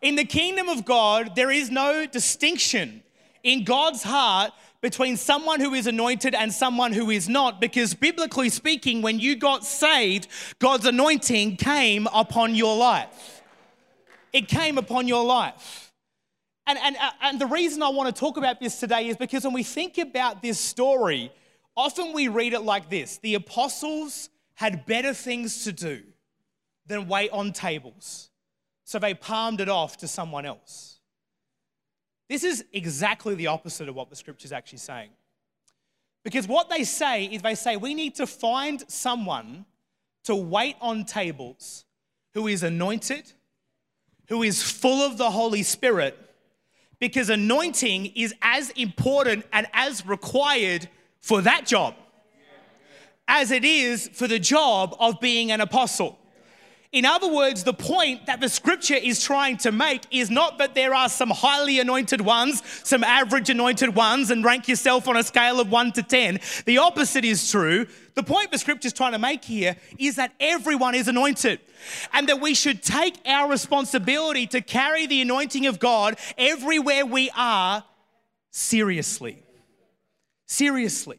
In 0.00 0.16
the 0.16 0.24
kingdom 0.24 0.68
of 0.68 0.84
God, 0.84 1.36
there 1.36 1.50
is 1.50 1.70
no 1.70 2.06
distinction. 2.06 3.02
In 3.42 3.64
God's 3.64 4.02
heart, 4.02 4.52
between 4.80 5.16
someone 5.16 5.60
who 5.60 5.74
is 5.74 5.86
anointed 5.86 6.34
and 6.34 6.52
someone 6.52 6.92
who 6.92 7.10
is 7.10 7.28
not, 7.28 7.60
because 7.60 7.94
biblically 7.94 8.48
speaking, 8.48 9.02
when 9.02 9.18
you 9.18 9.36
got 9.36 9.64
saved, 9.64 10.28
God's 10.58 10.86
anointing 10.86 11.56
came 11.56 12.06
upon 12.12 12.54
your 12.54 12.76
life. 12.76 13.42
It 14.32 14.48
came 14.48 14.78
upon 14.78 15.08
your 15.08 15.24
life. 15.24 15.92
And, 16.66 16.78
and, 16.78 16.96
uh, 16.96 17.10
and 17.22 17.40
the 17.40 17.46
reason 17.46 17.82
I 17.82 17.88
want 17.88 18.14
to 18.14 18.18
talk 18.18 18.36
about 18.36 18.60
this 18.60 18.80
today 18.80 19.08
is 19.08 19.16
because 19.16 19.44
when 19.44 19.52
we 19.52 19.62
think 19.62 19.98
about 19.98 20.42
this 20.42 20.58
story, 20.58 21.32
often 21.76 22.12
we 22.12 22.28
read 22.28 22.52
it 22.52 22.62
like 22.62 22.90
this 22.90 23.18
the 23.18 23.34
apostles 23.34 24.30
had 24.54 24.84
better 24.86 25.14
things 25.14 25.64
to 25.64 25.72
do 25.72 26.02
than 26.86 27.08
wait 27.08 27.30
on 27.30 27.52
tables. 27.52 28.30
So 28.84 28.98
they 28.98 29.14
palmed 29.14 29.60
it 29.60 29.68
off 29.68 29.96
to 29.98 30.08
someone 30.08 30.46
else. 30.46 30.95
This 32.28 32.44
is 32.44 32.64
exactly 32.72 33.34
the 33.34 33.46
opposite 33.46 33.88
of 33.88 33.94
what 33.94 34.10
the 34.10 34.16
scripture 34.16 34.46
is 34.46 34.52
actually 34.52 34.78
saying. 34.78 35.10
Because 36.24 36.48
what 36.48 36.68
they 36.68 36.82
say 36.82 37.26
is 37.26 37.42
they 37.42 37.54
say 37.54 37.76
we 37.76 37.94
need 37.94 38.16
to 38.16 38.26
find 38.26 38.82
someone 38.88 39.64
to 40.24 40.34
wait 40.34 40.76
on 40.80 41.04
tables 41.04 41.84
who 42.34 42.48
is 42.48 42.62
anointed, 42.64 43.32
who 44.28 44.42
is 44.42 44.62
full 44.62 45.02
of 45.02 45.18
the 45.18 45.30
Holy 45.30 45.62
Spirit, 45.62 46.18
because 46.98 47.30
anointing 47.30 48.06
is 48.06 48.34
as 48.42 48.70
important 48.70 49.44
and 49.52 49.68
as 49.72 50.04
required 50.04 50.88
for 51.20 51.42
that 51.42 51.64
job 51.66 51.94
as 53.28 53.50
it 53.50 53.64
is 53.64 54.08
for 54.12 54.28
the 54.28 54.38
job 54.38 54.94
of 55.00 55.20
being 55.20 55.50
an 55.50 55.60
apostle. 55.60 56.18
In 56.96 57.04
other 57.04 57.30
words, 57.30 57.62
the 57.62 57.74
point 57.74 58.24
that 58.24 58.40
the 58.40 58.48
scripture 58.48 58.94
is 58.94 59.22
trying 59.22 59.58
to 59.58 59.70
make 59.70 60.04
is 60.10 60.30
not 60.30 60.56
that 60.56 60.74
there 60.74 60.94
are 60.94 61.10
some 61.10 61.28
highly 61.28 61.78
anointed 61.78 62.22
ones, 62.22 62.62
some 62.84 63.04
average 63.04 63.50
anointed 63.50 63.94
ones, 63.94 64.30
and 64.30 64.42
rank 64.42 64.66
yourself 64.66 65.06
on 65.06 65.14
a 65.14 65.22
scale 65.22 65.60
of 65.60 65.70
one 65.70 65.92
to 65.92 66.02
10. 66.02 66.40
The 66.64 66.78
opposite 66.78 67.22
is 67.26 67.50
true. 67.50 67.86
The 68.14 68.22
point 68.22 68.50
the 68.50 68.56
scripture 68.56 68.86
is 68.86 68.94
trying 68.94 69.12
to 69.12 69.18
make 69.18 69.44
here 69.44 69.76
is 69.98 70.16
that 70.16 70.32
everyone 70.40 70.94
is 70.94 71.06
anointed 71.06 71.60
and 72.14 72.30
that 72.30 72.40
we 72.40 72.54
should 72.54 72.82
take 72.82 73.18
our 73.26 73.50
responsibility 73.50 74.46
to 74.46 74.62
carry 74.62 75.06
the 75.06 75.20
anointing 75.20 75.66
of 75.66 75.78
God 75.78 76.16
everywhere 76.38 77.04
we 77.04 77.30
are 77.36 77.84
seriously. 78.50 79.42
Seriously. 80.46 81.18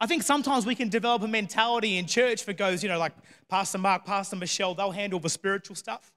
I 0.00 0.06
think 0.06 0.22
sometimes 0.22 0.64
we 0.64 0.74
can 0.74 0.88
develop 0.88 1.22
a 1.22 1.28
mentality 1.28 1.98
in 1.98 2.06
church 2.06 2.44
that 2.44 2.56
goes, 2.56 2.82
you 2.82 2.88
know, 2.88 2.98
like 2.98 3.12
Pastor 3.48 3.78
Mark, 3.78 4.04
Pastor 4.04 4.36
Michelle, 4.36 4.74
they'll 4.74 4.92
handle 4.92 5.18
the 5.18 5.28
spiritual 5.28 5.74
stuff 5.74 6.12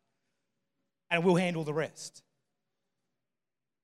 and 1.09 1.23
we'll 1.23 1.35
handle 1.35 1.63
the 1.63 1.73
rest. 1.73 2.21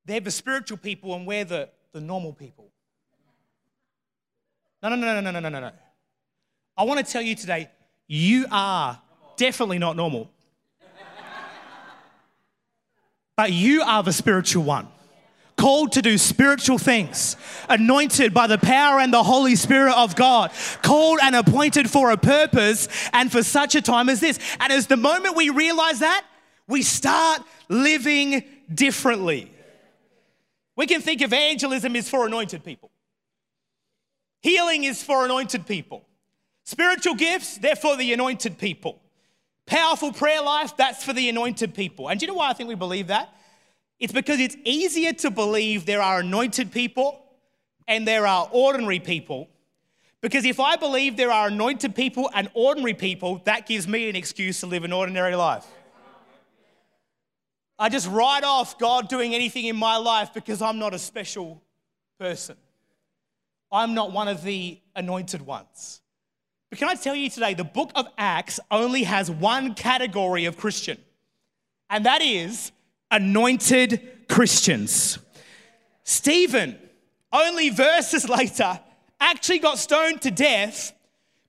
They're 0.06 0.20
the 0.20 0.32
spiritual 0.32 0.78
people 0.78 1.16
and 1.16 1.26
we're 1.26 1.46
the, 1.46 1.70
the 1.94 2.02
normal 2.02 2.34
people. 2.34 2.70
No, 4.84 4.90
no, 4.90 4.96
no, 4.96 5.20
no, 5.20 5.32
no, 5.32 5.40
no, 5.40 5.50
no, 5.50 5.60
no. 5.60 5.72
I 6.78 6.84
want 6.84 7.04
to 7.04 7.12
tell 7.12 7.24
you 7.24 7.34
today, 7.34 7.70
you 8.06 8.46
are 8.52 9.02
definitely 9.36 9.80
not 9.80 9.96
normal. 9.96 10.30
but 13.36 13.52
you 13.52 13.82
are 13.82 14.04
the 14.04 14.14
spiritual 14.14 14.64
one 14.64 14.88
called 15.58 15.92
to 15.94 16.02
do 16.02 16.18
spiritual 16.18 16.78
things, 16.78 17.36
anointed 17.68 18.34
by 18.34 18.48
the 18.48 18.58
power 18.58 19.00
and 19.00 19.12
the 19.12 19.24
Holy 19.24 19.56
Spirit 19.56 19.94
of 19.96 20.16
God, 20.16 20.52
called 20.84 21.20
and 21.22 21.36
appointed 21.36 21.90
for 21.90 22.12
a 22.12 22.18
purpose 22.18 22.88
and 23.12 23.32
for 23.32 23.44
such 23.44 23.76
a 23.76 23.82
time 23.82 24.08
as 24.08 24.20
this. 24.20 24.40
And 24.60 24.72
as 24.72 24.88
the 24.88 24.98
moment 24.98 25.36
we 25.36 25.50
realize 25.50 26.00
that, 26.00 26.24
we 26.68 26.84
start 26.84 27.42
living 27.70 28.44
differently. 28.74 29.52
We 30.76 30.86
can 30.86 31.02
think 31.02 31.22
evangelism 31.22 31.96
is 31.96 32.10
for 32.10 32.28
anointed 32.28 32.64
people. 32.64 32.92
Healing 34.42 34.84
is 34.84 35.02
for 35.02 35.26
anointed 35.26 35.66
people. 35.66 36.06
Spiritual 36.64 37.16
gifts, 37.16 37.58
they're 37.58 37.76
for 37.76 37.98
the 37.98 38.14
anointed 38.14 38.58
people. 38.58 39.02
Powerful 39.66 40.14
prayer 40.14 40.42
life, 40.42 40.78
that's 40.78 41.04
for 41.04 41.14
the 41.14 41.28
anointed 41.30 41.74
people. 41.74 42.10
And 42.10 42.20
do 42.20 42.26
you 42.26 42.32
know 42.32 42.38
why 42.38 42.50
I 42.50 42.54
think 42.54 42.70
we 42.70 42.76
believe 42.76 43.08
that? 43.08 43.34
It's 44.00 44.14
because 44.14 44.40
it's 44.40 44.56
easier 44.64 45.14
to 45.14 45.32
believe 45.32 45.86
there 45.86 46.02
are 46.02 46.20
anointed 46.20 46.72
people 46.72 47.24
and 47.88 48.08
there 48.08 48.28
are 48.28 48.48
ordinary 48.52 49.00
people. 49.00 49.50
Because 50.22 50.46
if 50.46 50.60
I 50.60 50.76
believe 50.76 51.16
there 51.16 51.32
are 51.32 51.48
anointed 51.48 51.96
people 51.96 52.30
and 52.34 52.50
ordinary 52.54 52.94
people, 52.94 53.42
that 53.46 53.66
gives 53.66 53.88
me 53.88 54.10
an 54.10 54.16
excuse 54.16 54.60
to 54.60 54.68
live 54.68 54.84
an 54.84 54.92
ordinary 54.92 55.36
life. 55.36 55.66
I 57.80 57.90
just 57.90 58.08
write 58.08 58.44
off 58.44 58.80
God 58.80 59.08
doing 59.08 59.36
anything 59.36 59.66
in 59.66 59.76
my 59.76 59.98
life 59.98 60.34
because 60.34 60.62
I'm 60.62 60.80
not 60.80 60.94
a 60.94 61.00
special 61.00 61.62
person. 62.20 62.58
I'm 63.72 63.94
not 63.94 64.12
one 64.12 64.28
of 64.28 64.44
the 64.44 64.80
anointed 64.96 65.42
ones. 65.42 66.02
But 66.70 66.80
can 66.80 66.90
I 66.90 66.96
tell 66.96 67.16
you 67.16 67.30
today, 67.30 67.54
the 67.54 67.64
book 67.64 67.92
of 67.96 68.08
Acts 68.18 68.60
only 68.72 69.04
has 69.04 69.30
one 69.30 69.76
category 69.76 70.46
of 70.46 70.58
Christian, 70.58 70.98
and 71.90 72.06
that 72.06 72.22
is 72.22 72.72
anointed 73.12 74.28
Christians. 74.28 75.20
Stephen, 76.04 76.78
only 77.32 77.70
verses 77.70 78.28
later, 78.38 78.80
actually 79.20 79.60
got 79.60 79.78
stoned 79.78 80.22
to 80.22 80.32
death 80.32 80.94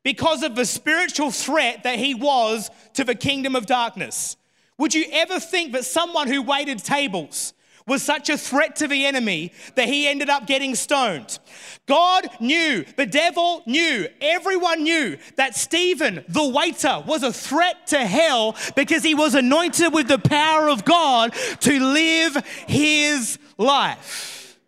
because 0.02 0.42
of 0.42 0.54
the 0.54 0.64
spiritual 0.64 1.30
threat 1.30 1.82
that 1.82 1.98
he 1.98 2.14
was 2.14 2.70
to 2.94 3.04
the 3.04 3.14
kingdom 3.14 3.54
of 3.54 3.66
darkness. 3.66 4.36
Would 4.78 4.94
you 4.94 5.04
ever 5.10 5.40
think 5.40 5.72
that 5.72 5.84
someone 5.84 6.28
who 6.28 6.40
waited 6.40 6.78
tables 6.78 7.52
was 7.88 8.02
such 8.02 8.28
a 8.28 8.38
threat 8.38 8.76
to 8.76 8.86
the 8.86 9.06
enemy 9.06 9.52
that 9.74 9.88
he 9.88 10.06
ended 10.06 10.28
up 10.28 10.46
getting 10.46 10.74
stoned? 10.74 11.38
God 11.86 12.28
knew, 12.38 12.84
the 12.96 13.06
devil 13.06 13.62
knew, 13.66 14.06
everyone 14.20 14.82
knew 14.82 15.16
that 15.36 15.56
Stephen, 15.56 16.24
the 16.28 16.46
waiter, 16.46 17.02
was 17.06 17.22
a 17.22 17.32
threat 17.32 17.86
to 17.88 17.98
hell 17.98 18.54
because 18.76 19.02
he 19.02 19.14
was 19.14 19.34
anointed 19.34 19.92
with 19.92 20.06
the 20.06 20.18
power 20.18 20.68
of 20.68 20.84
God 20.84 21.32
to 21.60 21.80
live 21.80 22.36
his 22.66 23.38
life. 23.56 24.58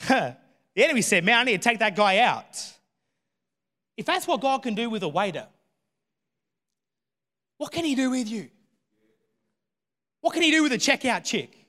the 0.08 0.36
enemy 0.76 1.02
said, 1.02 1.24
Man, 1.24 1.38
I 1.38 1.44
need 1.44 1.62
to 1.62 1.68
take 1.68 1.78
that 1.78 1.96
guy 1.96 2.18
out. 2.18 2.62
If 3.96 4.06
that's 4.06 4.26
what 4.26 4.40
God 4.40 4.62
can 4.62 4.74
do 4.74 4.90
with 4.90 5.02
a 5.02 5.08
waiter, 5.08 5.46
what 7.56 7.72
can 7.72 7.84
he 7.84 7.94
do 7.94 8.10
with 8.10 8.28
you? 8.28 8.50
What 10.20 10.34
can 10.34 10.42
he 10.42 10.50
do 10.50 10.62
with 10.62 10.72
a 10.72 10.78
checkout 10.78 11.24
chick? 11.24 11.63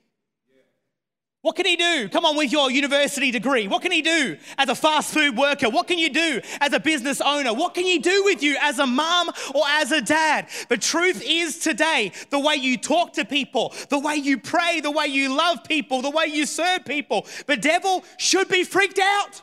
What 1.46 1.54
can 1.54 1.64
he 1.64 1.76
do? 1.76 2.08
Come 2.08 2.24
on, 2.24 2.36
with 2.36 2.50
your 2.50 2.72
university 2.72 3.30
degree. 3.30 3.68
What 3.68 3.80
can 3.80 3.92
he 3.92 4.02
do 4.02 4.36
as 4.58 4.68
a 4.68 4.74
fast 4.74 5.14
food 5.14 5.36
worker? 5.36 5.70
What 5.70 5.86
can 5.86 5.96
you 5.96 6.10
do 6.10 6.40
as 6.60 6.72
a 6.72 6.80
business 6.80 7.20
owner? 7.20 7.54
What 7.54 7.72
can 7.72 7.86
you 7.86 8.02
do 8.02 8.24
with 8.24 8.42
you 8.42 8.56
as 8.60 8.80
a 8.80 8.86
mom 8.86 9.30
or 9.54 9.62
as 9.68 9.92
a 9.92 10.00
dad? 10.00 10.48
The 10.68 10.76
truth 10.76 11.22
is 11.24 11.60
today, 11.60 12.10
the 12.30 12.40
way 12.40 12.56
you 12.56 12.76
talk 12.76 13.12
to 13.12 13.24
people, 13.24 13.72
the 13.90 13.98
way 14.00 14.16
you 14.16 14.38
pray, 14.38 14.80
the 14.80 14.90
way 14.90 15.06
you 15.06 15.36
love 15.36 15.62
people, 15.62 16.02
the 16.02 16.10
way 16.10 16.26
you 16.26 16.46
serve 16.46 16.84
people, 16.84 17.28
the 17.46 17.56
devil 17.56 18.04
should 18.18 18.48
be 18.48 18.64
freaked 18.64 18.98
out. 18.98 19.40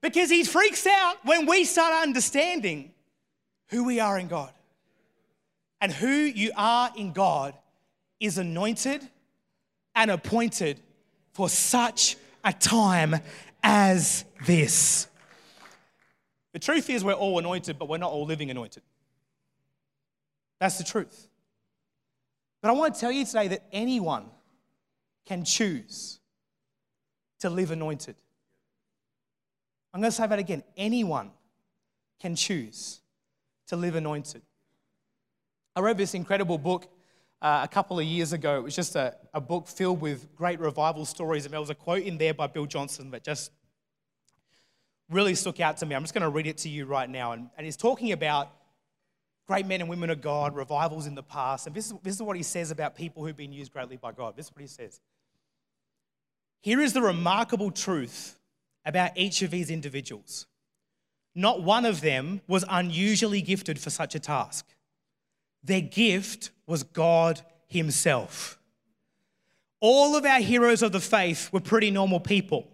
Because 0.00 0.30
he 0.30 0.42
freaks 0.42 0.84
out 0.84 1.18
when 1.22 1.46
we 1.46 1.62
start 1.62 1.94
understanding 2.02 2.90
who 3.68 3.84
we 3.84 4.00
are 4.00 4.18
in 4.18 4.26
God. 4.26 4.50
And 5.80 5.92
who 5.92 6.08
you 6.08 6.50
are 6.56 6.90
in 6.96 7.12
God 7.12 7.54
is 8.18 8.36
anointed 8.36 9.08
and 9.94 10.10
appointed 10.10 10.80
for 11.32 11.48
such 11.48 12.16
a 12.44 12.52
time 12.52 13.16
as 13.62 14.24
this. 14.46 15.08
The 16.52 16.58
truth 16.58 16.90
is, 16.90 17.02
we're 17.04 17.12
all 17.12 17.38
anointed, 17.38 17.78
but 17.78 17.88
we're 17.88 17.98
not 17.98 18.10
all 18.10 18.26
living 18.26 18.50
anointed. 18.50 18.82
That's 20.60 20.78
the 20.78 20.84
truth. 20.84 21.28
But 22.60 22.68
I 22.68 22.72
want 22.72 22.94
to 22.94 23.00
tell 23.00 23.10
you 23.10 23.24
today 23.24 23.48
that 23.48 23.64
anyone 23.72 24.26
can 25.26 25.44
choose 25.44 26.20
to 27.40 27.50
live 27.50 27.70
anointed. 27.70 28.16
I'm 29.92 30.00
going 30.00 30.10
to 30.10 30.16
say 30.16 30.26
that 30.26 30.38
again. 30.38 30.62
Anyone 30.76 31.30
can 32.20 32.36
choose 32.36 33.00
to 33.66 33.76
live 33.76 33.96
anointed. 33.96 34.42
I 35.74 35.80
read 35.80 35.96
this 35.96 36.14
incredible 36.14 36.58
book 36.58 36.86
uh, 37.42 37.60
a 37.64 37.68
couple 37.68 37.98
of 37.98 38.06
years 38.06 38.32
ago. 38.32 38.56
It 38.56 38.62
was 38.62 38.76
just 38.76 38.94
a, 38.94 39.16
a 39.34 39.40
book 39.40 39.66
filled 39.66 40.00
with 40.00 40.34
great 40.36 40.60
revival 40.60 41.04
stories. 41.04 41.44
And 41.44 41.52
there 41.52 41.60
was 41.60 41.70
a 41.70 41.74
quote 41.74 42.04
in 42.04 42.16
there 42.16 42.32
by 42.32 42.46
Bill 42.46 42.66
Johnson 42.66 43.10
that 43.10 43.24
just 43.24 43.50
really 45.10 45.34
stuck 45.34 45.58
out 45.60 45.76
to 45.78 45.86
me. 45.86 45.96
I'm 45.96 46.04
just 46.04 46.14
going 46.14 46.22
to 46.22 46.28
read 46.28 46.46
it 46.46 46.58
to 46.58 46.68
you 46.68 46.86
right 46.86 47.10
now. 47.10 47.32
And, 47.32 47.50
and 47.56 47.64
he's 47.66 47.76
talking 47.76 48.12
about 48.12 48.52
great 49.48 49.66
men 49.66 49.80
and 49.80 49.90
women 49.90 50.08
of 50.08 50.20
God, 50.20 50.54
revivals 50.54 51.08
in 51.08 51.16
the 51.16 51.22
past. 51.22 51.66
And 51.66 51.74
this 51.74 51.86
is, 51.86 51.94
this 52.04 52.14
is 52.14 52.22
what 52.22 52.36
he 52.36 52.44
says 52.44 52.70
about 52.70 52.94
people 52.94 53.26
who've 53.26 53.36
been 53.36 53.52
used 53.52 53.72
greatly 53.72 53.96
by 53.96 54.12
God. 54.12 54.36
This 54.36 54.46
is 54.46 54.52
what 54.54 54.62
he 54.62 54.68
says. 54.68 55.00
Here 56.60 56.80
is 56.80 56.92
the 56.92 57.02
remarkable 57.02 57.72
truth 57.72 58.38
about 58.84 59.18
each 59.18 59.42
of 59.42 59.50
these 59.50 59.68
individuals. 59.68 60.46
Not 61.34 61.62
one 61.62 61.86
of 61.86 62.02
them 62.02 62.40
was 62.46 62.64
unusually 62.68 63.42
gifted 63.42 63.80
for 63.80 63.90
such 63.90 64.14
a 64.14 64.20
task. 64.20 64.64
Their 65.64 65.80
gift 65.80 66.50
was 66.72 66.84
God 66.84 67.38
Himself. 67.68 68.58
All 69.78 70.16
of 70.16 70.24
our 70.24 70.40
heroes 70.40 70.82
of 70.82 70.90
the 70.90 71.00
faith 71.00 71.52
were 71.52 71.60
pretty 71.60 71.90
normal 71.90 72.18
people, 72.18 72.66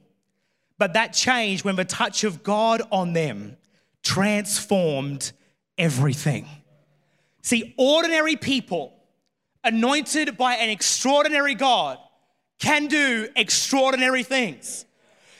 but 0.78 0.92
that 0.92 1.12
changed 1.12 1.64
when 1.64 1.74
the 1.74 1.84
touch 1.84 2.22
of 2.22 2.44
God 2.44 2.80
on 2.92 3.12
them 3.12 3.56
transformed 4.04 5.32
everything. 5.76 6.46
See, 7.42 7.74
ordinary 7.76 8.36
people 8.36 8.92
anointed 9.64 10.38
by 10.38 10.54
an 10.54 10.70
extraordinary 10.70 11.56
God 11.56 11.98
can 12.60 12.86
do 12.86 13.26
extraordinary 13.34 14.22
things. 14.22 14.84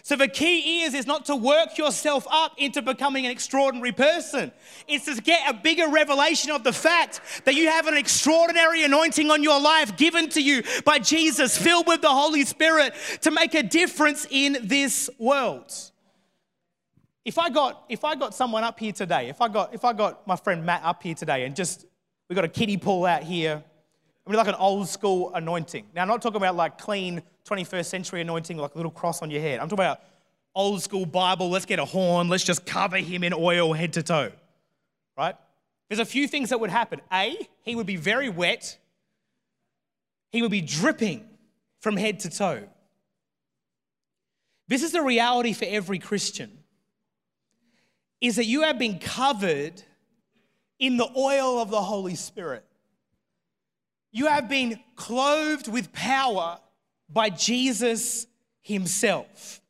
So 0.09 0.17
the 0.17 0.27
key 0.27 0.85
is 0.85 0.95
is 0.95 1.07
not 1.07 1.27
to 1.27 1.37
work 1.37 1.77
yourself 1.77 2.27
up 2.31 2.53
into 2.57 2.81
becoming 2.81 3.27
an 3.27 3.31
extraordinary 3.31 3.93
person. 3.93 4.53
It's 4.87 5.05
to 5.05 5.21
get 5.21 5.51
a 5.51 5.53
bigger 5.53 5.87
revelation 5.87 6.51
of 6.51 6.65
the 6.65 6.73
fact 6.73 7.21
that 7.45 7.55
you 7.55 7.69
have 7.69 7.87
an 7.87 7.95
extraordinary 7.95 8.85
anointing 8.85 9.31
on 9.31 9.43
your 9.43 9.61
life 9.61 9.99
given 9.99 10.31
to 10.31 10.41
you 10.41 10.63
by 10.87 10.99
Jesus, 10.99 11.59
filled 11.59 11.87
with 11.87 12.01
the 12.01 12.09
Holy 12.09 12.47
Spirit 12.47 12.95
to 13.21 13.31
make 13.31 13.53
a 13.53 13.63
difference 13.63 14.27
in 14.31 14.57
this 14.63 15.11
world. 15.19 15.71
If 17.27 17.37
I 17.37 17.51
got 17.51 17.85
if 17.91 18.03
I 18.03 18.15
got 18.15 18.35
someone 18.35 18.65
up 18.65 18.81
here 18.81 18.93
today, 18.93 19.29
if 19.29 19.43
I 19.43 19.49
got 19.49 19.75
if 19.75 19.85
I 19.85 19.93
got 19.93 20.27
my 20.27 20.37
friend 20.37 20.65
Matt 20.65 20.85
up 20.85 21.03
here 21.03 21.15
today 21.15 21.45
and 21.45 21.55
just 21.55 21.85
we 22.31 22.35
got 22.35 22.47
a 22.47 22.49
kiddie 22.49 22.79
pool 22.79 23.05
out 23.05 23.25
here, 23.25 23.63
I 24.29 24.31
mean 24.31 24.37
like 24.37 24.49
an 24.49 24.57
old 24.57 24.87
school 24.91 25.33
anointing. 25.35 25.87
Now 25.95 26.03
I'm 26.03 26.09
not 26.09 26.21
talking 26.21 26.37
about 26.37 26.55
like 26.55 26.77
clean 26.77 27.23
21st 27.47 27.87
century 27.87 28.21
anointing, 28.21 28.59
like 28.59 28.75
a 28.75 28.77
little 28.77 28.93
cross 28.93 29.23
on 29.23 29.31
your 29.31 29.41
head. 29.41 29.59
I'm 29.59 29.71
talking 29.71 29.85
about 29.87 30.01
old 30.55 30.83
school 30.83 31.07
Bible. 31.07 31.49
Let's 31.49 31.65
get 31.65 31.79
a 31.79 31.87
horn. 31.87 32.29
Let's 32.29 32.45
just 32.45 32.67
cover 32.67 32.99
him 32.99 33.25
in 33.25 33.33
oil 33.33 33.73
head 33.73 33.95
to 33.95 34.03
toe. 34.03 34.31
Right? 35.17 35.35
There's 35.89 35.99
a 35.99 36.05
few 36.05 36.29
things 36.29 36.51
that 36.51 36.61
would 36.61 36.69
happen. 36.69 37.01
A, 37.11 37.49
he 37.63 37.75
would 37.75 37.87
be 37.87 37.97
very 37.97 38.29
wet. 38.29 38.77
He 40.31 40.43
would 40.43 40.51
be 40.51 40.61
dripping 40.61 41.27
from 41.81 41.97
head 41.97 42.21
to 42.21 42.29
toe. 42.29 42.65
This 44.67 44.83
is 44.83 44.93
the 44.93 45.01
reality 45.01 45.55
for 45.55 45.65
every 45.67 45.99
Christian. 45.99 46.51
Is 48.21 48.37
that 48.37 48.45
you 48.45 48.61
have 48.65 48.79
been 48.79 48.99
covered 48.99 49.83
in 50.79 50.99
the 50.99 51.09
oil 51.17 51.63
of 51.63 51.71
the 51.71 51.81
Holy 51.81 52.15
Spirit. 52.15 52.68
You 54.11 54.27
have 54.27 54.49
been 54.49 54.81
clothed 54.97 55.69
with 55.69 55.93
power 55.93 56.59
by 57.09 57.31
Jesus 57.31 58.27
himself. 58.63 59.61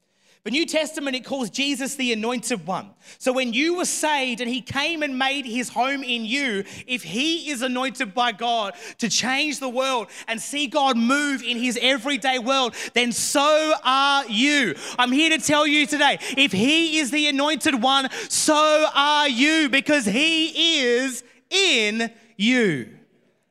The 0.44 0.52
New 0.52 0.64
Testament, 0.64 1.14
it 1.14 1.26
calls 1.26 1.50
Jesus 1.50 1.96
the 1.96 2.12
anointed 2.12 2.66
one. 2.66 2.90
So 3.18 3.32
when 3.32 3.52
you 3.52 3.76
were 3.76 3.84
saved 3.84 4.40
and 4.40 4.48
he 4.48 4.62
came 4.62 5.02
and 5.02 5.18
made 5.18 5.44
his 5.44 5.68
home 5.68 6.02
in 6.02 6.24
you, 6.24 6.64
if 6.86 7.02
he 7.02 7.50
is 7.50 7.60
anointed 7.60 8.14
by 8.14 8.32
God 8.32 8.74
to 8.96 9.10
change 9.10 9.60
the 9.60 9.68
world 9.68 10.06
and 10.26 10.40
see 10.40 10.66
God 10.66 10.96
move 10.96 11.42
in 11.42 11.58
his 11.58 11.78
everyday 11.82 12.38
world, 12.38 12.74
then 12.94 13.12
so 13.12 13.74
are 13.84 14.24
you. 14.26 14.74
I'm 14.98 15.12
here 15.12 15.36
to 15.36 15.44
tell 15.44 15.66
you 15.66 15.86
today 15.86 16.18
if 16.36 16.52
he 16.52 16.98
is 16.98 17.10
the 17.10 17.26
anointed 17.26 17.82
one, 17.82 18.08
so 18.30 18.86
are 18.94 19.28
you 19.28 19.68
because 19.68 20.06
he 20.06 20.78
is 20.80 21.24
in 21.50 22.10
you. 22.38 22.97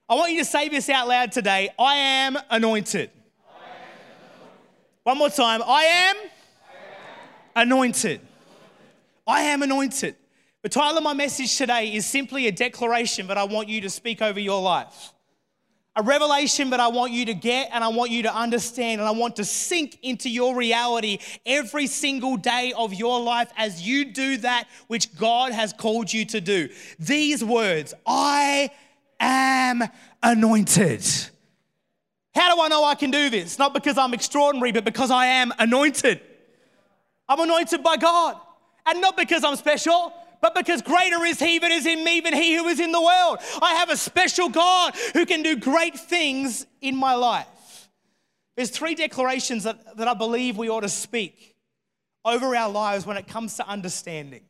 I 0.09 0.15
want 0.15 0.31
you 0.31 0.39
to 0.39 0.45
say 0.45 0.69
this 0.69 0.89
out 0.89 1.09
loud 1.09 1.33
today 1.33 1.69
I 1.77 1.95
am 1.95 2.37
anointed. 2.49 3.11
One 5.03 5.17
more 5.17 5.29
time. 5.29 5.61
I 5.65 5.83
am, 5.83 6.15
anointed. 7.55 8.21
I 9.25 9.41
am 9.41 9.63
anointed. 9.63 10.15
The 10.63 10.69
title 10.69 10.97
of 10.97 11.03
my 11.03 11.13
message 11.13 11.57
today 11.57 11.93
is 11.93 12.05
simply 12.05 12.47
a 12.47 12.51
declaration 12.51 13.27
that 13.27 13.37
I 13.37 13.43
want 13.43 13.67
you 13.67 13.81
to 13.81 13.89
speak 13.89 14.21
over 14.21 14.39
your 14.39 14.61
life. 14.61 15.13
A 15.97 16.03
revelation 16.03 16.69
that 16.69 16.79
I 16.79 16.87
want 16.87 17.11
you 17.11 17.25
to 17.25 17.33
get 17.33 17.69
and 17.73 17.83
I 17.83 17.87
want 17.87 18.11
you 18.11 18.23
to 18.23 18.33
understand 18.33 19.01
and 19.01 19.07
I 19.07 19.11
want 19.11 19.37
to 19.37 19.45
sink 19.45 19.97
into 20.03 20.29
your 20.29 20.55
reality 20.55 21.19
every 21.45 21.87
single 21.87 22.37
day 22.37 22.71
of 22.77 22.93
your 22.93 23.19
life 23.19 23.51
as 23.57 23.81
you 23.81 24.05
do 24.05 24.37
that 24.37 24.67
which 24.87 25.17
God 25.17 25.51
has 25.51 25.73
called 25.73 26.13
you 26.13 26.23
to 26.25 26.39
do. 26.39 26.69
These 26.99 27.43
words, 27.43 27.93
I 28.05 28.71
am 29.19 29.83
anointed. 30.21 31.05
How 32.35 32.55
do 32.55 32.61
I 32.61 32.67
know 32.67 32.83
I 32.83 32.95
can 32.95 33.11
do 33.11 33.29
this? 33.29 33.57
Not 33.57 33.73
because 33.73 33.97
I'm 33.97 34.13
extraordinary, 34.13 34.71
but 34.71 34.85
because 34.85 35.09
I 35.09 35.25
am 35.25 35.51
anointed. 35.57 36.21
I'm 37.27 37.39
anointed 37.39 37.83
by 37.83 37.97
God. 37.97 38.39
And 38.85 39.01
not 39.01 39.17
because 39.17 39.43
I'm 39.43 39.55
special, 39.55 40.13
but 40.41 40.55
because 40.55 40.81
greater 40.81 41.23
is 41.25 41.39
He 41.39 41.59
that 41.59 41.71
is 41.71 41.85
in 41.85 42.03
me 42.03 42.21
than 42.21 42.33
He 42.33 42.55
who 42.55 42.67
is 42.67 42.79
in 42.79 42.91
the 42.91 43.01
world. 43.01 43.39
I 43.61 43.75
have 43.75 43.89
a 43.89 43.97
special 43.97 44.49
God 44.49 44.95
who 45.13 45.25
can 45.25 45.41
do 45.41 45.55
great 45.55 45.97
things 45.97 46.65
in 46.81 46.95
my 46.95 47.15
life. 47.15 47.47
There's 48.55 48.69
three 48.69 48.95
declarations 48.95 49.63
that, 49.63 49.97
that 49.97 50.07
I 50.07 50.13
believe 50.13 50.57
we 50.57 50.69
ought 50.69 50.81
to 50.81 50.89
speak 50.89 51.55
over 52.23 52.55
our 52.55 52.69
lives 52.69 53.05
when 53.05 53.17
it 53.17 53.27
comes 53.27 53.55
to 53.57 53.67
understanding 53.67 54.43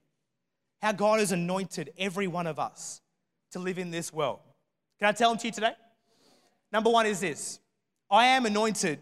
how 0.81 0.91
God 0.91 1.19
has 1.19 1.31
anointed 1.31 1.93
every 1.97 2.27
one 2.27 2.47
of 2.47 2.59
us 2.59 3.01
to 3.51 3.59
live 3.59 3.77
in 3.77 3.91
this 3.91 4.13
world. 4.13 4.39
Can 4.99 5.07
I 5.07 5.11
tell 5.11 5.29
them 5.29 5.37
to 5.39 5.47
you 5.47 5.51
today? 5.51 5.73
Number 6.71 6.89
one 6.89 7.05
is 7.05 7.19
this 7.19 7.59
I 8.09 8.27
am 8.27 8.45
anointed, 8.45 8.99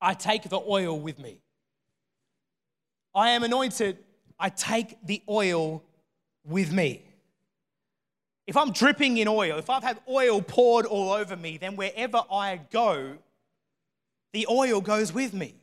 I 0.00 0.14
take 0.14 0.44
the 0.44 0.60
oil 0.60 0.98
with 0.98 1.18
me. 1.18 1.40
I 3.14 3.30
am 3.30 3.44
anointed, 3.44 3.98
I 4.38 4.50
take 4.50 4.98
the 5.04 5.22
oil 5.28 5.82
with 6.44 6.72
me. 6.72 7.02
if 8.46 8.56
I'm 8.56 8.72
dripping 8.72 9.16
in 9.16 9.26
oil, 9.26 9.58
if 9.58 9.68
I've 9.70 9.82
had 9.82 9.98
oil 10.08 10.40
poured 10.40 10.86
all 10.86 11.10
over 11.12 11.36
me, 11.36 11.58
then 11.58 11.76
wherever 11.76 12.22
I 12.30 12.60
go, 12.70 13.16
the 14.32 14.46
oil 14.48 14.80
goes 14.80 15.12
with 15.12 15.32
me. 15.32 15.54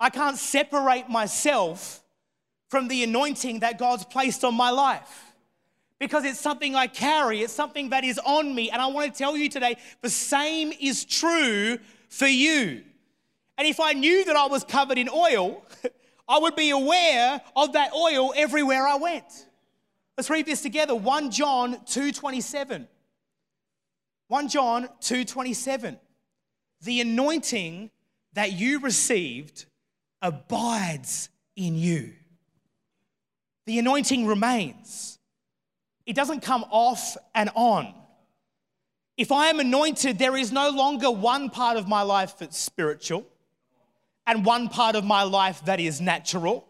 I 0.00 0.10
can't 0.10 0.36
separate 0.36 1.08
myself 1.08 2.02
from 2.68 2.88
the 2.88 3.04
anointing 3.04 3.60
that 3.60 3.78
God's 3.78 4.04
placed 4.04 4.44
on 4.44 4.54
my 4.54 4.70
life 4.70 5.25
because 5.98 6.24
it's 6.24 6.40
something 6.40 6.74
I 6.74 6.86
carry, 6.86 7.42
it's 7.42 7.52
something 7.52 7.90
that 7.90 8.04
is 8.04 8.18
on 8.24 8.54
me. 8.54 8.70
And 8.70 8.82
I 8.82 8.86
want 8.86 9.12
to 9.12 9.16
tell 9.16 9.36
you 9.36 9.48
today 9.48 9.76
the 10.02 10.10
same 10.10 10.72
is 10.80 11.04
true 11.04 11.78
for 12.08 12.26
you. 12.26 12.82
And 13.58 13.66
if 13.66 13.80
I 13.80 13.92
knew 13.92 14.24
that 14.26 14.36
I 14.36 14.46
was 14.46 14.64
covered 14.64 14.98
in 14.98 15.08
oil, 15.08 15.64
I 16.28 16.38
would 16.38 16.56
be 16.56 16.70
aware 16.70 17.40
of 17.54 17.72
that 17.72 17.92
oil 17.94 18.32
everywhere 18.36 18.86
I 18.86 18.96
went. 18.96 19.46
Let's 20.16 20.30
read 20.30 20.46
this 20.46 20.62
together. 20.62 20.94
1 20.94 21.30
John 21.30 21.76
2:27. 21.86 22.86
1 24.28 24.48
John 24.48 24.88
2:27. 25.00 25.98
The 26.82 27.00
anointing 27.00 27.90
that 28.34 28.52
you 28.52 28.80
received 28.80 29.66
abides 30.20 31.30
in 31.54 31.74
you. 31.74 32.12
The 33.66 33.78
anointing 33.78 34.26
remains. 34.26 35.15
It 36.06 36.14
doesn't 36.14 36.40
come 36.40 36.64
off 36.70 37.16
and 37.34 37.50
on. 37.54 37.92
If 39.16 39.32
I 39.32 39.48
am 39.48 39.60
anointed, 39.60 40.18
there 40.18 40.36
is 40.36 40.52
no 40.52 40.70
longer 40.70 41.10
one 41.10 41.50
part 41.50 41.76
of 41.76 41.88
my 41.88 42.02
life 42.02 42.38
that's 42.38 42.56
spiritual 42.56 43.26
and 44.26 44.44
one 44.44 44.68
part 44.68 44.94
of 44.94 45.04
my 45.04 45.22
life 45.22 45.64
that 45.64 45.80
is 45.80 46.00
natural. 46.00 46.66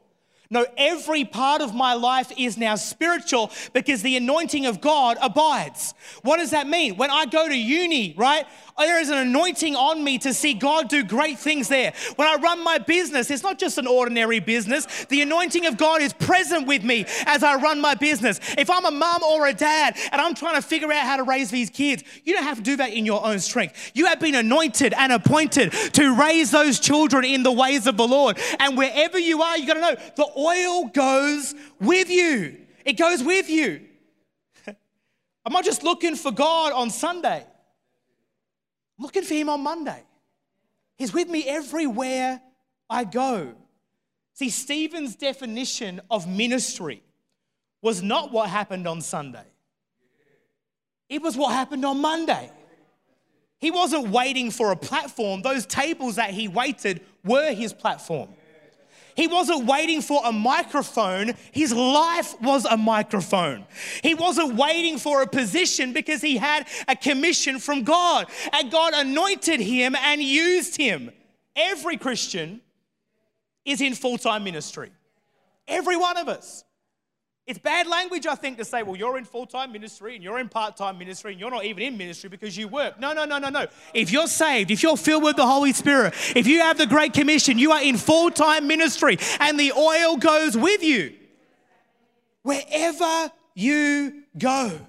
No, 0.50 0.66
every 0.76 1.24
part 1.24 1.60
of 1.60 1.74
my 1.74 1.94
life 1.94 2.32
is 2.36 2.56
now 2.56 2.76
spiritual 2.76 3.50
because 3.72 4.02
the 4.02 4.16
anointing 4.16 4.66
of 4.66 4.80
God 4.80 5.18
abides. 5.20 5.94
What 6.22 6.38
does 6.38 6.50
that 6.50 6.66
mean? 6.66 6.96
When 6.96 7.10
I 7.10 7.26
go 7.26 7.48
to 7.48 7.56
uni, 7.56 8.14
right? 8.16 8.46
There 8.78 9.00
is 9.00 9.08
an 9.08 9.18
anointing 9.18 9.74
on 9.74 10.04
me 10.04 10.18
to 10.18 10.34
see 10.34 10.52
God 10.52 10.88
do 10.88 11.02
great 11.02 11.38
things 11.38 11.68
there. 11.68 11.94
When 12.16 12.28
I 12.28 12.34
run 12.36 12.62
my 12.62 12.78
business, 12.78 13.30
it's 13.30 13.42
not 13.42 13.58
just 13.58 13.78
an 13.78 13.86
ordinary 13.86 14.38
business. 14.38 15.06
The 15.06 15.22
anointing 15.22 15.64
of 15.66 15.78
God 15.78 16.02
is 16.02 16.12
present 16.12 16.66
with 16.66 16.84
me 16.84 17.06
as 17.24 17.42
I 17.42 17.56
run 17.56 17.80
my 17.80 17.94
business. 17.94 18.38
If 18.58 18.68
I'm 18.68 18.84
a 18.84 18.90
mom 18.90 19.22
or 19.22 19.46
a 19.46 19.54
dad 19.54 19.96
and 20.12 20.20
I'm 20.20 20.34
trying 20.34 20.56
to 20.56 20.62
figure 20.62 20.92
out 20.92 21.04
how 21.06 21.16
to 21.16 21.22
raise 21.22 21.50
these 21.50 21.70
kids, 21.70 22.04
you 22.24 22.34
don't 22.34 22.44
have 22.44 22.58
to 22.58 22.62
do 22.62 22.76
that 22.76 22.92
in 22.92 23.06
your 23.06 23.24
own 23.24 23.38
strength. 23.38 23.92
You 23.94 24.06
have 24.06 24.20
been 24.20 24.34
anointed 24.34 24.92
and 24.92 25.10
appointed 25.10 25.72
to 25.72 26.14
raise 26.14 26.50
those 26.50 26.78
children 26.78 27.24
in 27.24 27.42
the 27.42 27.52
ways 27.52 27.86
of 27.86 27.96
the 27.96 28.06
Lord. 28.06 28.38
And 28.60 28.76
wherever 28.76 29.18
you 29.18 29.42
are, 29.42 29.56
you've 29.56 29.68
got 29.68 29.74
to 29.74 29.80
know 29.80 29.96
the 30.16 30.26
oil 30.36 30.86
goes 30.88 31.54
with 31.80 32.10
you. 32.10 32.58
It 32.84 32.94
goes 32.94 33.22
with 33.22 33.48
you. 33.48 33.82
I'm 34.66 35.52
not 35.52 35.64
just 35.64 35.82
looking 35.82 36.16
for 36.16 36.32
God 36.32 36.72
on 36.72 36.90
Sunday 36.90 37.46
looking 38.98 39.22
for 39.22 39.34
him 39.34 39.48
on 39.48 39.62
Monday. 39.62 40.02
He's 40.96 41.12
with 41.12 41.28
me 41.28 41.46
everywhere 41.46 42.40
I 42.88 43.04
go. 43.04 43.54
See, 44.34 44.50
Stephen's 44.50 45.16
definition 45.16 46.00
of 46.10 46.28
ministry 46.28 47.02
was 47.82 48.02
not 48.02 48.32
what 48.32 48.48
happened 48.48 48.86
on 48.86 49.00
Sunday, 49.00 49.44
it 51.08 51.22
was 51.22 51.36
what 51.36 51.52
happened 51.52 51.84
on 51.84 52.00
Monday. 52.00 52.50
He 53.58 53.70
wasn't 53.70 54.08
waiting 54.08 54.50
for 54.50 54.70
a 54.70 54.76
platform, 54.76 55.40
those 55.40 55.64
tables 55.64 56.16
that 56.16 56.30
he 56.30 56.46
waited 56.46 57.00
were 57.24 57.54
his 57.54 57.72
platform. 57.72 58.28
He 59.16 59.26
wasn't 59.26 59.64
waiting 59.64 60.02
for 60.02 60.20
a 60.24 60.30
microphone, 60.30 61.32
his 61.50 61.72
life 61.72 62.40
was 62.42 62.66
a 62.66 62.76
microphone. 62.76 63.64
He 64.02 64.14
wasn't 64.14 64.56
waiting 64.56 64.98
for 64.98 65.22
a 65.22 65.26
position 65.26 65.94
because 65.94 66.20
he 66.20 66.36
had 66.36 66.68
a 66.86 66.94
commission 66.94 67.58
from 67.58 67.82
God. 67.82 68.26
And 68.52 68.70
God 68.70 68.92
anointed 68.94 69.60
him 69.60 69.96
and 69.96 70.22
used 70.22 70.76
him. 70.76 71.10
Every 71.56 71.96
Christian 71.96 72.60
is 73.64 73.80
in 73.80 73.94
full 73.94 74.18
time 74.18 74.44
ministry. 74.44 74.90
Every 75.66 75.96
one 75.96 76.18
of 76.18 76.28
us. 76.28 76.64
It's 77.46 77.60
bad 77.60 77.86
language, 77.86 78.26
I 78.26 78.34
think, 78.34 78.58
to 78.58 78.64
say, 78.64 78.82
well, 78.82 78.96
you're 78.96 79.18
in 79.18 79.24
full 79.24 79.46
time 79.46 79.70
ministry 79.70 80.16
and 80.16 80.24
you're 80.24 80.40
in 80.40 80.48
part 80.48 80.76
time 80.76 80.98
ministry 80.98 81.30
and 81.30 81.40
you're 81.40 81.50
not 81.50 81.64
even 81.64 81.82
in 81.84 81.96
ministry 81.96 82.28
because 82.28 82.56
you 82.56 82.66
work. 82.66 82.98
No, 82.98 83.12
no, 83.12 83.24
no, 83.24 83.38
no, 83.38 83.50
no. 83.50 83.66
If 83.94 84.10
you're 84.10 84.26
saved, 84.26 84.72
if 84.72 84.82
you're 84.82 84.96
filled 84.96 85.22
with 85.22 85.36
the 85.36 85.46
Holy 85.46 85.72
Spirit, 85.72 86.14
if 86.34 86.48
you 86.48 86.60
have 86.60 86.76
the 86.76 86.88
Great 86.88 87.12
Commission, 87.12 87.56
you 87.56 87.70
are 87.70 87.82
in 87.82 87.98
full 87.98 88.32
time 88.32 88.66
ministry 88.66 89.18
and 89.38 89.60
the 89.60 89.70
oil 89.72 90.16
goes 90.16 90.56
with 90.56 90.82
you 90.82 91.14
wherever 92.42 93.30
you 93.54 94.24
go. 94.36 94.80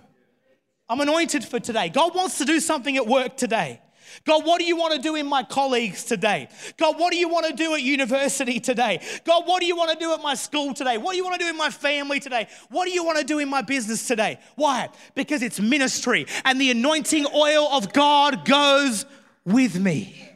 I'm 0.90 1.00
anointed 1.02 1.46
for 1.46 1.60
today. 1.60 1.90
God 1.90 2.16
wants 2.16 2.40
to 2.40 2.46
do 2.46 2.60
something 2.60 2.98
at 2.98 3.06
work 3.06 3.38
today. 3.38 3.82
God, 4.26 4.46
what 4.46 4.60
do 4.60 4.66
you 4.66 4.76
want 4.76 4.94
to 4.94 5.00
do 5.00 5.16
in 5.16 5.28
my 5.28 5.44
colleagues 5.44 6.04
today? 6.04 6.50
God, 6.78 7.00
what 7.00 7.12
do 7.12 7.18
you 7.18 7.30
want 7.30 7.46
to 7.48 7.54
do 7.54 7.74
at 7.74 7.82
university 7.82 8.60
today? 8.60 9.02
God, 9.26 9.44
what 9.46 9.60
do 9.60 9.66
you 9.66 9.76
want 9.76 9.92
to 9.92 9.98
do 9.98 10.14
at 10.14 10.22
my 10.22 10.36
school 10.36 10.74
today? 10.74 10.98
What 10.98 11.12
do 11.12 11.18
you 11.18 11.24
want 11.24 11.40
to 11.40 11.46
do 11.46 11.50
in 11.50 11.58
my 11.58 11.70
family 11.70 12.20
today? 12.20 12.48
What 12.70 12.86
do 12.86 12.92
you 12.92 13.04
want 13.04 13.18
to 13.18 13.24
do 13.24 13.40
in 13.40 13.50
my 13.50 13.62
business 13.62 14.08
today? 14.08 14.40
Why? 14.56 14.90
Because 15.16 15.42
it's 15.42 15.60
ministry 15.60 16.26
and 16.46 16.60
the 16.60 16.72
anointing 16.72 17.28
oil 17.34 17.68
of 17.72 17.94
God 17.94 18.46
goes 18.46 19.06
with 19.46 19.80
me. 19.80 20.30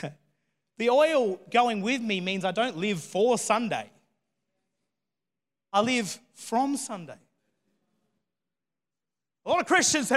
the 0.78 0.90
oil 0.90 1.40
going 1.50 1.82
with 1.82 2.00
me 2.00 2.20
means 2.20 2.44
I 2.44 2.52
don't 2.52 2.76
live 2.76 3.02
for 3.02 3.38
Sunday, 3.38 3.90
I 5.72 5.80
live 5.80 6.18
from 6.34 6.76
Sunday. 6.76 7.16
A 9.44 9.48
lot 9.48 9.60
of 9.60 9.66
Christians 9.66 10.12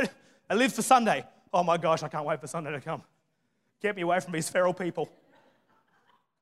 live 0.49 0.73
for 0.73 0.81
Sunday. 0.81 1.23
Oh 1.53 1.63
my 1.63 1.77
gosh, 1.77 2.03
I 2.03 2.07
can't 2.07 2.25
wait 2.25 2.39
for 2.39 2.47
Sunday 2.47 2.71
to 2.71 2.81
come. 2.81 3.01
Get 3.81 3.95
me 3.95 4.01
away 4.03 4.19
from 4.19 4.33
these 4.33 4.49
feral 4.49 4.73
people. 4.73 5.09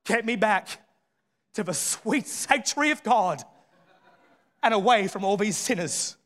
Get 0.03 0.25
me 0.25 0.35
back 0.35 0.69
to 1.53 1.63
the 1.63 1.73
sweet 1.73 2.27
sanctuary 2.27 2.91
of 2.91 3.03
God 3.03 3.43
and 4.63 4.73
away 4.73 5.07
from 5.07 5.23
all 5.23 5.37
these 5.37 5.57
sinners. 5.57 6.17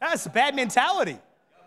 That's 0.00 0.26
a 0.26 0.30
bad 0.30 0.54
mentality. 0.54 1.18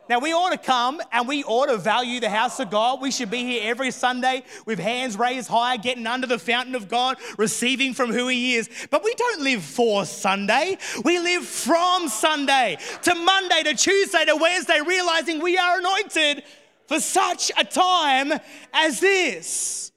Now, 0.10 0.18
we 0.18 0.34
ought 0.34 0.50
to 0.50 0.58
come 0.58 1.00
and 1.12 1.28
we 1.28 1.44
ought 1.44 1.68
to 1.68 1.78
value 1.78 2.20
the 2.20 2.32
house 2.32 2.60
of 2.60 2.72
God. 2.72 3.00
We 3.00 3.12
should 3.12 3.30
be 3.30 3.44
here 3.44 3.62
every 3.70 3.92
Sunday 3.92 4.42
with 4.66 4.80
hands 4.80 5.16
raised 5.16 5.48
high, 5.48 5.78
getting 5.78 6.08
under 6.08 6.26
the 6.26 6.40
fountain 6.40 6.74
of 6.74 6.90
God, 6.90 7.18
receiving 7.38 7.94
from 7.94 8.12
who 8.12 8.28
He 8.28 8.56
is. 8.56 8.72
But 8.90 9.04
we 9.04 9.14
don't 9.14 9.42
live 9.42 9.64
for 9.64 10.06
Sunday. 10.06 10.80
We 11.06 11.20
live 11.20 11.46
from 11.46 12.08
Sunday 12.08 12.80
to 13.04 13.14
Monday 13.14 13.62
to 13.66 13.76
Tuesday 13.76 14.26
to 14.26 14.36
Wednesday, 14.36 14.80
realizing 14.84 15.44
we 15.44 15.60
are 15.60 15.78
anointed 15.78 16.44
for 16.88 17.00
such 17.00 17.52
a 17.56 17.64
time 17.64 18.34
as 18.74 19.00
this. 19.00 19.92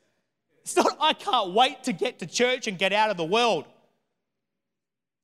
It's 0.60 0.76
not, 0.76 0.94
I 1.00 1.14
can't 1.14 1.54
wait 1.54 1.84
to 1.84 1.94
get 1.94 2.18
to 2.18 2.26
church 2.26 2.66
and 2.66 2.76
get 2.76 2.92
out 2.92 3.08
of 3.08 3.16
the 3.16 3.24
world. 3.24 3.64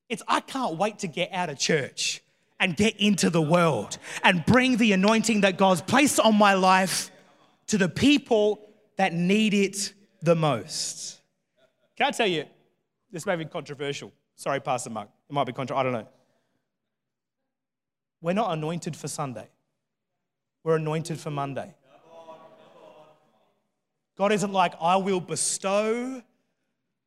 It's, 0.09 0.22
I 0.27 0.40
can't 0.40 0.79
wait 0.79 1.01
to 1.01 1.09
get 1.09 1.31
out 1.35 1.51
of 1.51 1.59
church 1.59 2.22
and 2.61 2.77
get 2.77 2.97
into 2.97 3.31
the 3.31 3.42
world 3.42 3.99
and 4.23 4.44
bring 4.47 4.77
the 4.77 4.92
anointing 4.92 5.42
that 5.42 5.57
God's 5.57 5.81
placed 5.81 6.18
on 6.21 6.37
my 6.37 6.55
life 6.55 7.11
to 7.68 7.79
the 7.79 7.88
people 7.88 8.61
that 8.97 9.12
need 9.12 9.55
it 9.55 9.92
the 10.23 10.35
most. 10.35 11.21
Can 11.97 12.07
I 12.07 12.11
tell 12.11 12.27
you, 12.27 12.44
this 13.11 13.27
may 13.27 13.37
be 13.37 13.44
controversial. 13.44 14.12
Sorry, 14.35 14.61
Pastor 14.61 14.90
Mark. 14.90 15.09
It 15.29 15.33
might 15.33 15.44
be 15.44 15.53
controversial. 15.53 15.81
I 15.81 15.83
don't 15.85 16.05
know. 16.05 16.09
We're 18.21 18.33
not 18.33 18.53
anointed 18.53 18.97
for 18.97 19.09
Sunday, 19.09 19.49
we're 20.64 20.77
anointed 20.77 21.18
for 21.18 21.31
Monday. 21.31 21.75
God 24.16 24.33
isn't 24.33 24.53
like, 24.53 24.75
I 24.81 24.97
will 24.97 25.21
bestow 25.21 26.21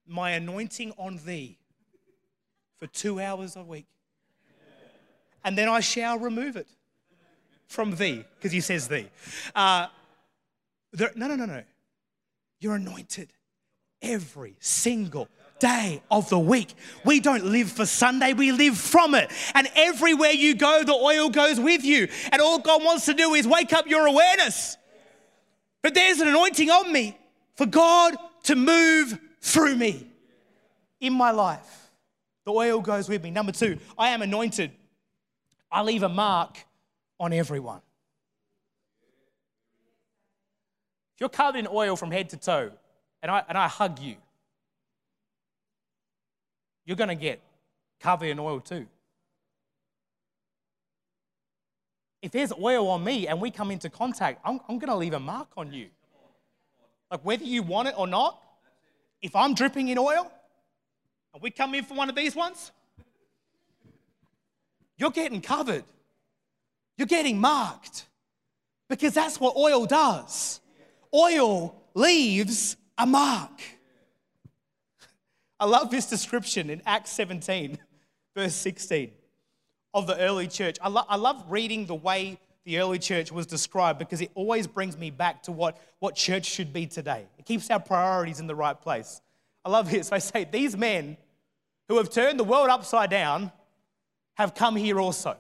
my 0.08 0.32
anointing 0.32 0.94
on 0.98 1.20
thee 1.26 1.58
for 2.78 2.88
two 2.88 3.20
hours 3.20 3.58
a 3.58 3.64
week 3.64 3.88
and 5.44 5.58
then 5.58 5.70
I 5.70 5.80
shall 5.80 6.18
remove 6.20 6.56
it 6.56 6.68
from 7.68 7.96
thee, 7.96 8.26
because 8.36 8.52
he 8.52 8.60
says 8.60 8.88
thee. 8.88 9.08
Uh, 9.56 9.88
there, 10.92 11.12
no, 11.16 11.28
no, 11.28 11.36
no, 11.36 11.46
no. 11.46 11.64
You're 12.60 12.76
anointed 12.76 13.32
every 14.02 14.56
single 14.60 15.28
day 15.60 16.02
of 16.12 16.28
the 16.30 16.40
week. 16.40 16.74
We 17.06 17.20
don't 17.20 17.46
live 17.46 17.72
for 17.72 17.86
Sunday, 17.86 18.34
we 18.34 18.52
live 18.52 18.78
from 18.78 19.16
it. 19.16 19.32
And 19.56 19.70
everywhere 19.76 20.32
you 20.32 20.56
go, 20.56 20.84
the 20.84 20.94
oil 20.94 21.30
goes 21.30 21.60
with 21.60 21.84
you. 21.84 22.08
And 22.32 22.42
all 22.42 22.60
God 22.60 22.84
wants 22.84 23.06
to 23.06 23.14
do 23.14 23.34
is 23.36 23.48
wake 23.48 23.72
up 23.72 23.88
your 23.88 24.06
awareness. 24.08 24.78
But 25.82 25.94
there's 25.94 26.20
an 26.20 26.28
anointing 26.28 26.70
on 26.70 26.92
me 26.92 27.18
for 27.56 27.66
God 27.66 28.16
to 28.44 28.56
move 28.56 29.18
through 29.40 29.76
me 29.76 30.08
in 31.00 31.14
my 31.14 31.32
life. 31.32 31.92
The 32.46 32.52
oil 32.52 32.82
goes 32.82 33.08
with 33.08 33.24
me. 33.24 33.32
Number 33.32 33.52
two, 33.52 33.80
I 33.98 34.10
am 34.10 34.22
anointed 34.22 34.72
I 35.72 35.82
leave 35.84 36.04
a 36.04 36.10
mark 36.10 36.58
on 37.20 37.34
everyone. 37.34 37.82
If 41.16 41.22
you're 41.22 41.30
covered 41.30 41.60
in 41.60 41.68
oil 41.72 41.96
from 41.96 42.12
head 42.12 42.30
to 42.30 42.38
toe 42.38 42.72
and 43.22 43.32
I, 43.32 43.44
and 43.48 43.58
I 43.58 43.68
hug 43.68 44.00
you, 44.00 44.16
you're 46.86 46.98
going 46.98 47.10
to 47.10 47.16
get 47.16 47.42
covered 48.00 48.26
in 48.26 48.40
oil 48.40 48.60
too. 48.60 48.88
if 52.22 52.32
there's 52.32 52.54
oil 52.54 52.88
on 52.90 53.04
me 53.04 53.28
and 53.28 53.42
we 53.42 53.50
come 53.50 53.72
into 53.72 53.90
contact, 53.90 54.40
I'm, 54.46 54.60
I'm 54.70 54.78
going 54.78 54.90
to 54.92 54.96
leave 54.96 55.14
a 55.14 55.20
mark 55.20 55.48
on 55.58 55.74
you. 55.74 55.88
Like 57.10 57.22
whether 57.26 57.44
you 57.44 57.64
want 57.64 57.88
it 57.88 57.96
or 57.98 58.08
not, 58.08 58.42
if 59.22 59.36
I'm 59.36 59.54
dripping 59.54 59.90
in 59.90 59.98
oil 59.98 60.32
and 61.34 61.42
we 61.42 61.52
come 61.52 61.74
in 61.74 61.84
for 61.84 61.96
one 61.96 62.10
of 62.10 62.16
these 62.16 62.36
ones, 62.36 62.72
you're 65.02 65.10
getting 65.10 65.42
covered. 65.42 65.84
You're 66.96 67.08
getting 67.08 67.40
marked 67.40 68.06
because 68.88 69.16
that's 69.16 69.40
what 69.40 69.58
oil 69.58 69.88
does. 69.88 70.62
Oil 71.12 71.76
leaves 71.96 72.78
a 73.00 73.08
mark. 73.08 73.60
I 75.60 75.66
love 75.66 75.90
this 75.90 76.08
description 76.08 76.70
in 76.70 76.84
Acts 76.86 77.10
17, 77.14 77.80
verse 78.36 78.54
16 78.54 79.12
of 79.96 80.06
the 80.06 80.18
early 80.20 80.48
church. 80.48 80.78
I, 80.80 80.90
lo- 80.90 81.06
I 81.10 81.16
love 81.16 81.46
reading 81.50 81.88
the 81.88 81.96
way 81.96 82.38
the 82.64 82.78
early 82.78 83.00
church 83.00 83.32
was 83.32 83.48
described 83.48 83.98
because 83.98 84.22
it 84.22 84.30
always 84.36 84.68
brings 84.68 84.96
me 84.96 85.10
back 85.10 85.42
to 85.44 85.52
what, 85.52 85.82
what 85.98 86.14
church 86.14 86.46
should 86.46 86.72
be 86.72 86.86
today. 86.86 87.26
It 87.40 87.46
keeps 87.46 87.72
our 87.72 87.80
priorities 87.80 88.40
in 88.40 88.46
the 88.46 88.56
right 88.56 88.80
place. 88.80 89.20
I 89.66 89.70
love 89.72 89.90
this. 89.90 90.12
I 90.12 90.20
say, 90.20 90.44
These 90.44 90.78
men 90.78 91.18
who 91.90 91.98
have 91.98 92.12
turned 92.12 92.40
the 92.40 92.44
world 92.44 92.70
upside 92.70 93.10
down 93.10 93.52
have 94.36 94.56
come 94.56 94.76
here 94.76 95.00
also. 95.00 95.38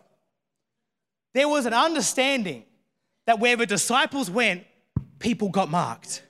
There 1.34 1.47
was 1.47 1.65
an 1.65 1.73
understanding 1.73 2.65
that 3.25 3.39
wherever 3.39 3.65
disciples 3.65 4.30
went, 4.30 4.65
people 5.19 5.49
got 5.49 5.69
marked. 5.69 6.23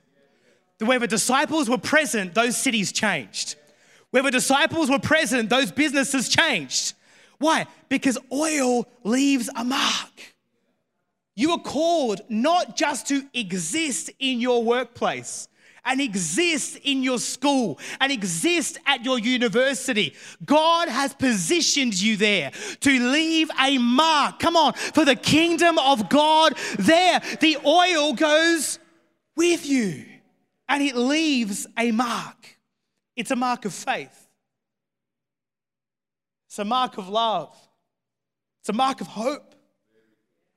That 0.78 0.86
Wherever 0.86 1.08
disciples 1.08 1.69
were 1.69 1.78
present, 1.78 2.34
those 2.34 2.58
cities 2.58 2.91
changed. 2.91 3.56
Wherever 4.12 4.30
disciples 4.30 4.89
were 4.89 5.00
present, 5.00 5.50
those 5.50 5.71
businesses 5.71 6.30
changed. 6.30 6.93
Why? 7.39 7.65
Because 7.89 8.17
oil 8.32 8.88
leaves 9.04 9.50
a 9.56 9.63
mark. 9.63 10.36
You 11.36 11.52
are 11.52 11.60
called 11.60 12.21
not 12.30 12.76
just 12.76 13.08
to 13.08 13.24
exist 13.34 14.12
in 14.19 14.39
your 14.39 14.63
workplace 14.63 15.47
and 15.86 16.00
exist 16.00 16.78
in 16.84 17.04
your 17.04 17.20
school 17.20 17.80
and 18.00 18.12
exist 18.12 18.78
at 18.86 19.04
your 19.04 19.20
university. 19.20 20.13
God 20.46 20.88
has 20.88 21.13
positioned 21.13 22.00
you 22.00 22.17
there 22.17 22.52
to 22.82 23.12
leave 23.12 23.50
a 23.60 23.78
mark. 23.78 24.39
Come 24.39 24.56
on, 24.56 24.74
for 24.74 25.06
the 25.06 25.15
kingdom 25.15 25.78
of 25.80 26.10
God 26.10 26.58
there. 26.78 27.22
The 27.39 27.58
oil 27.65 28.13
goes 28.13 28.80
with 29.36 29.65
you 29.65 30.06
and 30.70 30.84
it 30.84 30.96
leaves 30.96 31.67
a 31.78 31.91
mark. 31.91 32.58
It's 33.15 33.32
a 33.32 33.36
mark 33.36 33.65
of 33.65 33.74
faith. 33.74 34.28
It's 36.48 36.60
a 36.60 36.65
mark 36.65 36.98
of 36.98 37.10
love. 37.10 37.56
It's 38.62 38.70
a 38.70 38.74
mark 38.74 39.02
of 39.02 39.08
hope, 39.08 39.56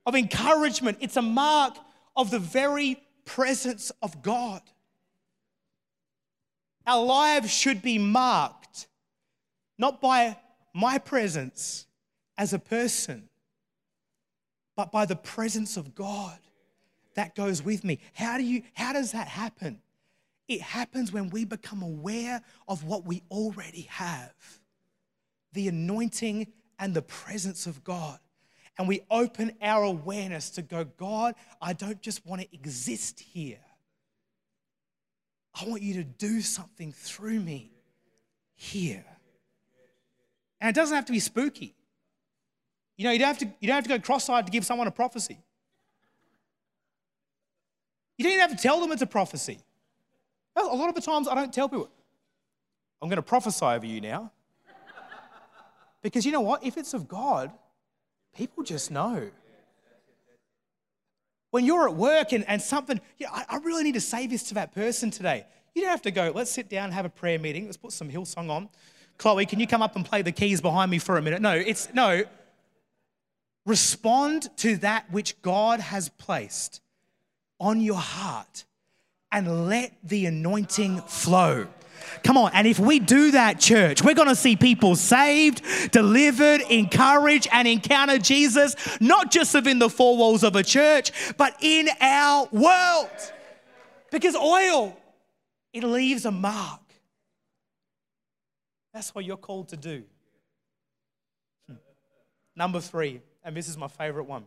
of 0.04 0.14
encouragement. 0.14 0.98
It's 1.00 1.16
a 1.16 1.22
mark 1.22 1.76
of 2.16 2.30
the 2.30 2.38
very 2.38 3.00
presence 3.24 3.90
of 4.02 4.22
God. 4.22 4.60
Our 6.86 7.04
lives 7.04 7.50
should 7.50 7.82
be 7.82 7.98
marked 7.98 8.88
not 9.78 10.00
by 10.00 10.38
my 10.74 10.98
presence 10.98 11.86
as 12.36 12.52
a 12.52 12.58
person, 12.58 13.28
but 14.76 14.92
by 14.92 15.06
the 15.06 15.16
presence 15.16 15.76
of 15.76 15.94
God 15.94 16.38
that 17.14 17.34
goes 17.34 17.62
with 17.62 17.84
me. 17.84 18.00
How 18.12 18.36
do 18.36 18.44
you 18.44 18.62
how 18.74 18.92
does 18.92 19.12
that 19.12 19.28
happen? 19.28 19.80
It 20.46 20.60
happens 20.60 21.12
when 21.12 21.30
we 21.30 21.44
become 21.44 21.82
aware 21.82 22.42
of 22.68 22.84
what 22.84 23.06
we 23.06 23.22
already 23.30 23.82
have 23.90 24.34
the 25.52 25.68
anointing 25.68 26.48
and 26.78 26.92
the 26.92 27.02
presence 27.02 27.66
of 27.66 27.84
God. 27.84 28.18
And 28.76 28.88
we 28.88 29.02
open 29.08 29.52
our 29.62 29.84
awareness 29.84 30.50
to 30.50 30.62
go, 30.62 30.84
God, 30.84 31.36
I 31.62 31.72
don't 31.72 32.02
just 32.02 32.26
want 32.26 32.42
to 32.42 32.48
exist 32.52 33.20
here. 33.20 33.60
I 35.54 35.64
want 35.66 35.82
you 35.82 35.94
to 35.94 36.04
do 36.04 36.40
something 36.40 36.92
through 36.92 37.40
me 37.40 37.70
here. 38.54 39.04
And 40.60 40.68
it 40.68 40.74
doesn't 40.74 40.94
have 40.94 41.04
to 41.06 41.12
be 41.12 41.20
spooky. 41.20 41.74
You 42.96 43.04
know, 43.04 43.10
you 43.10 43.18
don't 43.18 43.28
have 43.28 43.38
to, 43.38 43.46
you 43.60 43.68
don't 43.68 43.74
have 43.74 43.84
to 43.84 43.90
go 43.90 43.98
cross 43.98 44.28
eyed 44.28 44.46
to 44.46 44.52
give 44.52 44.64
someone 44.64 44.86
a 44.86 44.92
prophecy. 44.92 45.38
You 48.16 48.24
don't 48.24 48.32
even 48.32 48.48
have 48.48 48.56
to 48.56 48.62
tell 48.62 48.80
them 48.80 48.92
it's 48.92 49.02
a 49.02 49.06
prophecy. 49.06 49.58
A 50.56 50.62
lot 50.62 50.88
of 50.88 50.94
the 50.94 51.00
times 51.00 51.26
I 51.26 51.34
don't 51.34 51.52
tell 51.52 51.68
people, 51.68 51.90
I'm 53.02 53.08
going 53.08 53.16
to 53.16 53.22
prophesy 53.22 53.64
over 53.64 53.86
you 53.86 54.00
now. 54.00 54.30
Because 56.02 56.26
you 56.26 56.32
know 56.32 56.42
what? 56.42 56.62
If 56.62 56.76
it's 56.76 56.94
of 56.94 57.08
God, 57.08 57.50
people 58.36 58.62
just 58.62 58.90
know. 58.90 59.30
When 61.54 61.64
you're 61.64 61.88
at 61.88 61.94
work 61.94 62.32
and, 62.32 62.44
and 62.48 62.60
something, 62.60 63.00
yeah, 63.16 63.28
I, 63.30 63.44
I 63.48 63.56
really 63.58 63.84
need 63.84 63.94
to 63.94 64.00
say 64.00 64.26
this 64.26 64.42
to 64.48 64.54
that 64.54 64.74
person 64.74 65.12
today. 65.12 65.46
You 65.72 65.82
don't 65.82 65.90
have 65.92 66.02
to 66.02 66.10
go, 66.10 66.32
let's 66.34 66.50
sit 66.50 66.68
down 66.68 66.86
and 66.86 66.94
have 66.94 67.04
a 67.04 67.08
prayer 67.08 67.38
meeting. 67.38 67.66
Let's 67.66 67.76
put 67.76 67.92
some 67.92 68.10
Hillsong 68.10 68.50
on. 68.50 68.68
Chloe, 69.18 69.46
can 69.46 69.60
you 69.60 69.68
come 69.68 69.80
up 69.80 69.94
and 69.94 70.04
play 70.04 70.22
the 70.22 70.32
keys 70.32 70.60
behind 70.60 70.90
me 70.90 70.98
for 70.98 71.16
a 71.16 71.22
minute? 71.22 71.40
No, 71.40 71.52
it's 71.52 71.94
no. 71.94 72.24
Respond 73.66 74.48
to 74.56 74.78
that 74.78 75.08
which 75.12 75.40
God 75.42 75.78
has 75.78 76.08
placed 76.08 76.80
on 77.60 77.80
your 77.80 78.00
heart 78.00 78.64
and 79.30 79.68
let 79.68 79.92
the 80.02 80.26
anointing 80.26 81.02
flow. 81.02 81.68
Come 82.22 82.36
on. 82.36 82.50
And 82.54 82.66
if 82.66 82.78
we 82.78 82.98
do 82.98 83.32
that, 83.32 83.60
church, 83.60 84.02
we're 84.02 84.14
going 84.14 84.28
to 84.28 84.36
see 84.36 84.56
people 84.56 84.96
saved, 84.96 85.62
delivered, 85.90 86.60
encouraged, 86.62 87.48
and 87.52 87.68
encounter 87.68 88.18
Jesus, 88.18 88.76
not 89.00 89.30
just 89.30 89.54
within 89.54 89.78
the 89.78 89.90
four 89.90 90.16
walls 90.16 90.42
of 90.42 90.56
a 90.56 90.62
church, 90.62 91.12
but 91.36 91.56
in 91.60 91.88
our 92.00 92.48
world. 92.52 93.10
Because 94.10 94.36
oil, 94.36 94.96
it 95.72 95.84
leaves 95.84 96.24
a 96.24 96.30
mark. 96.30 96.80
That's 98.92 99.14
what 99.14 99.24
you're 99.24 99.36
called 99.36 99.70
to 99.70 99.76
do. 99.76 100.04
Hmm. 101.68 101.74
Number 102.54 102.80
three, 102.80 103.20
and 103.42 103.56
this 103.56 103.68
is 103.68 103.76
my 103.76 103.88
favorite 103.88 104.24
one 104.24 104.44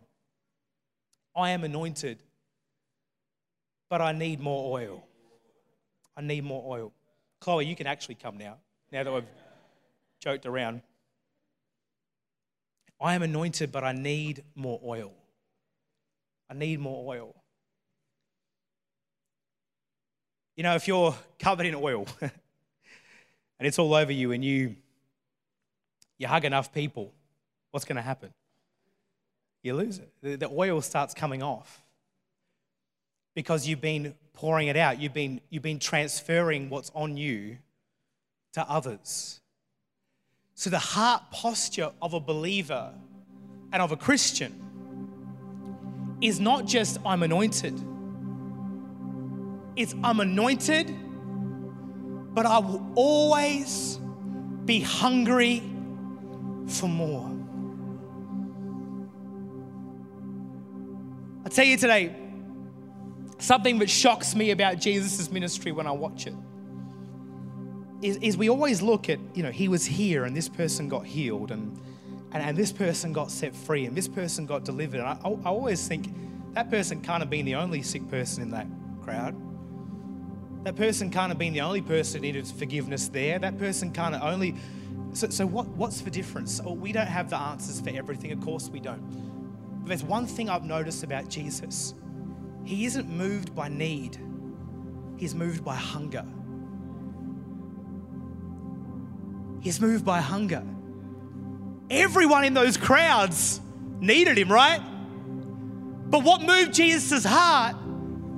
I 1.36 1.50
am 1.50 1.62
anointed, 1.64 2.18
but 3.88 4.00
I 4.00 4.12
need 4.12 4.40
more 4.40 4.78
oil. 4.80 5.04
I 6.16 6.22
need 6.22 6.42
more 6.44 6.64
oil. 6.66 6.92
Chloe, 7.40 7.66
you 7.66 7.76
can 7.76 7.86
actually 7.86 8.16
come 8.16 8.36
now, 8.36 8.56
now 8.90 9.04
that 9.04 9.12
we've 9.12 9.24
joked 10.20 10.46
around. 10.46 10.82
I 13.00 13.14
am 13.14 13.22
anointed, 13.22 13.70
but 13.70 13.84
I 13.84 13.92
need 13.92 14.42
more 14.54 14.80
oil. 14.84 15.12
I 16.50 16.54
need 16.54 16.80
more 16.80 17.08
oil. 17.08 17.34
You 20.56 20.64
know, 20.64 20.74
if 20.74 20.88
you're 20.88 21.14
covered 21.38 21.66
in 21.66 21.74
oil 21.76 22.06
and 22.20 22.32
it's 23.60 23.78
all 23.78 23.94
over 23.94 24.10
you 24.10 24.32
and 24.32 24.44
you 24.44 24.74
you 26.18 26.26
hug 26.26 26.44
enough 26.44 26.72
people, 26.72 27.12
what's 27.70 27.84
going 27.84 27.96
to 27.96 28.02
happen? 28.02 28.34
You 29.62 29.74
lose 29.74 30.00
it. 30.00 30.40
The 30.40 30.50
oil 30.50 30.80
starts 30.80 31.14
coming 31.14 31.44
off 31.44 31.80
because 33.38 33.68
you've 33.68 33.80
been 33.80 34.16
pouring 34.32 34.66
it 34.66 34.76
out. 34.76 35.00
You've 35.00 35.14
been, 35.14 35.40
you've 35.48 35.62
been 35.62 35.78
transferring 35.78 36.70
what's 36.70 36.90
on 36.92 37.16
you 37.16 37.58
to 38.54 38.68
others. 38.68 39.40
So, 40.56 40.70
the 40.70 40.80
heart 40.80 41.22
posture 41.30 41.92
of 42.02 42.14
a 42.14 42.18
believer 42.18 42.92
and 43.72 43.80
of 43.80 43.92
a 43.92 43.96
Christian 43.96 44.52
is 46.20 46.40
not 46.40 46.66
just 46.66 46.98
I'm 47.06 47.22
anointed, 47.22 47.80
it's 49.76 49.94
I'm 50.02 50.18
anointed, 50.18 50.92
but 52.34 52.44
I 52.44 52.58
will 52.58 52.84
always 52.96 54.00
be 54.64 54.80
hungry 54.80 55.62
for 56.66 56.88
more. 56.88 57.30
I 61.44 61.48
tell 61.50 61.64
you 61.64 61.76
today, 61.76 62.27
something 63.38 63.78
that 63.78 63.90
shocks 63.90 64.34
me 64.34 64.50
about 64.50 64.78
Jesus' 64.78 65.30
ministry 65.30 65.72
when 65.72 65.86
I 65.86 65.92
watch 65.92 66.26
it 66.26 66.34
is, 68.02 68.16
is 68.18 68.36
we 68.36 68.48
always 68.48 68.82
look 68.82 69.08
at, 69.08 69.18
you 69.34 69.42
know, 69.42 69.50
he 69.50 69.68
was 69.68 69.84
here 69.84 70.24
and 70.24 70.36
this 70.36 70.48
person 70.48 70.88
got 70.88 71.04
healed 71.04 71.50
and, 71.50 71.76
and, 72.32 72.42
and 72.42 72.56
this 72.56 72.72
person 72.72 73.12
got 73.12 73.30
set 73.30 73.54
free 73.54 73.86
and 73.86 73.96
this 73.96 74.08
person 74.08 74.46
got 74.46 74.64
delivered. 74.64 75.00
And 75.00 75.08
I, 75.08 75.18
I, 75.22 75.48
always 75.48 75.86
think 75.86 76.08
that 76.54 76.70
person 76.70 77.00
can't 77.00 77.20
have 77.20 77.30
been 77.30 77.44
the 77.44 77.56
only 77.56 77.82
sick 77.82 78.08
person 78.08 78.42
in 78.42 78.50
that 78.50 78.66
crowd. 79.02 79.34
That 80.64 80.76
person 80.76 81.10
can't 81.10 81.30
have 81.30 81.38
been 81.38 81.52
the 81.52 81.60
only 81.60 81.82
person 81.82 82.20
who 82.20 82.26
needed 82.26 82.46
forgiveness 82.46 83.08
there. 83.08 83.38
That 83.38 83.58
person 83.58 83.90
can't 83.92 84.14
have 84.14 84.22
only. 84.22 84.54
So, 85.12 85.28
so 85.30 85.46
what, 85.46 85.66
what's 85.68 86.00
the 86.00 86.10
difference? 86.10 86.60
We 86.62 86.92
don't 86.92 87.06
have 87.06 87.30
the 87.30 87.38
answers 87.38 87.80
for 87.80 87.90
everything. 87.90 88.32
Of 88.32 88.40
course, 88.42 88.68
we 88.68 88.80
don't. 88.80 89.02
But 89.80 89.88
there's 89.88 90.04
one 90.04 90.26
thing 90.26 90.50
I've 90.50 90.64
noticed 90.64 91.02
about 91.02 91.28
Jesus 91.28 91.94
he 92.68 92.84
isn't 92.84 93.08
moved 93.08 93.54
by 93.54 93.70
need, 93.70 94.18
he's 95.16 95.34
moved 95.34 95.64
by 95.64 95.74
hunger. 95.74 96.22
He's 99.62 99.80
moved 99.80 100.04
by 100.04 100.20
hunger. 100.20 100.62
Everyone 101.88 102.44
in 102.44 102.52
those 102.52 102.76
crowds 102.76 103.62
needed 104.00 104.36
him, 104.36 104.52
right? 104.52 104.80
But 106.10 106.22
what 106.22 106.42
moved 106.42 106.74
Jesus' 106.74 107.24
heart 107.24 107.76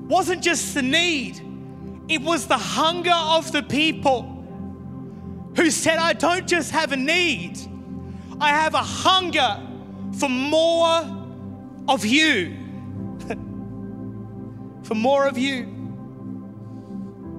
wasn't 0.07 0.45
just 0.45 0.75
the 0.75 0.83
need, 0.83 1.41
it 2.09 2.23
was 2.23 2.47
the 2.47 2.57
hunger 2.57 3.11
of 3.13 3.51
the 3.51 3.65
people 3.65 4.23
who 5.57 5.73
said, 5.73 5.99
I 5.99 6.13
don't 6.13 6.47
just 6.47 6.71
have 6.71 6.93
a 6.93 6.97
need, 6.97 7.59
I 8.41 8.51
have 8.51 8.75
a 8.75 8.79
hunger 8.79 9.61
for 10.19 10.29
more 10.29 11.03
of 11.89 12.07
you. 12.07 12.60
For 14.91 14.97
more 14.97 15.29
of 15.29 15.39
you. 15.39 15.67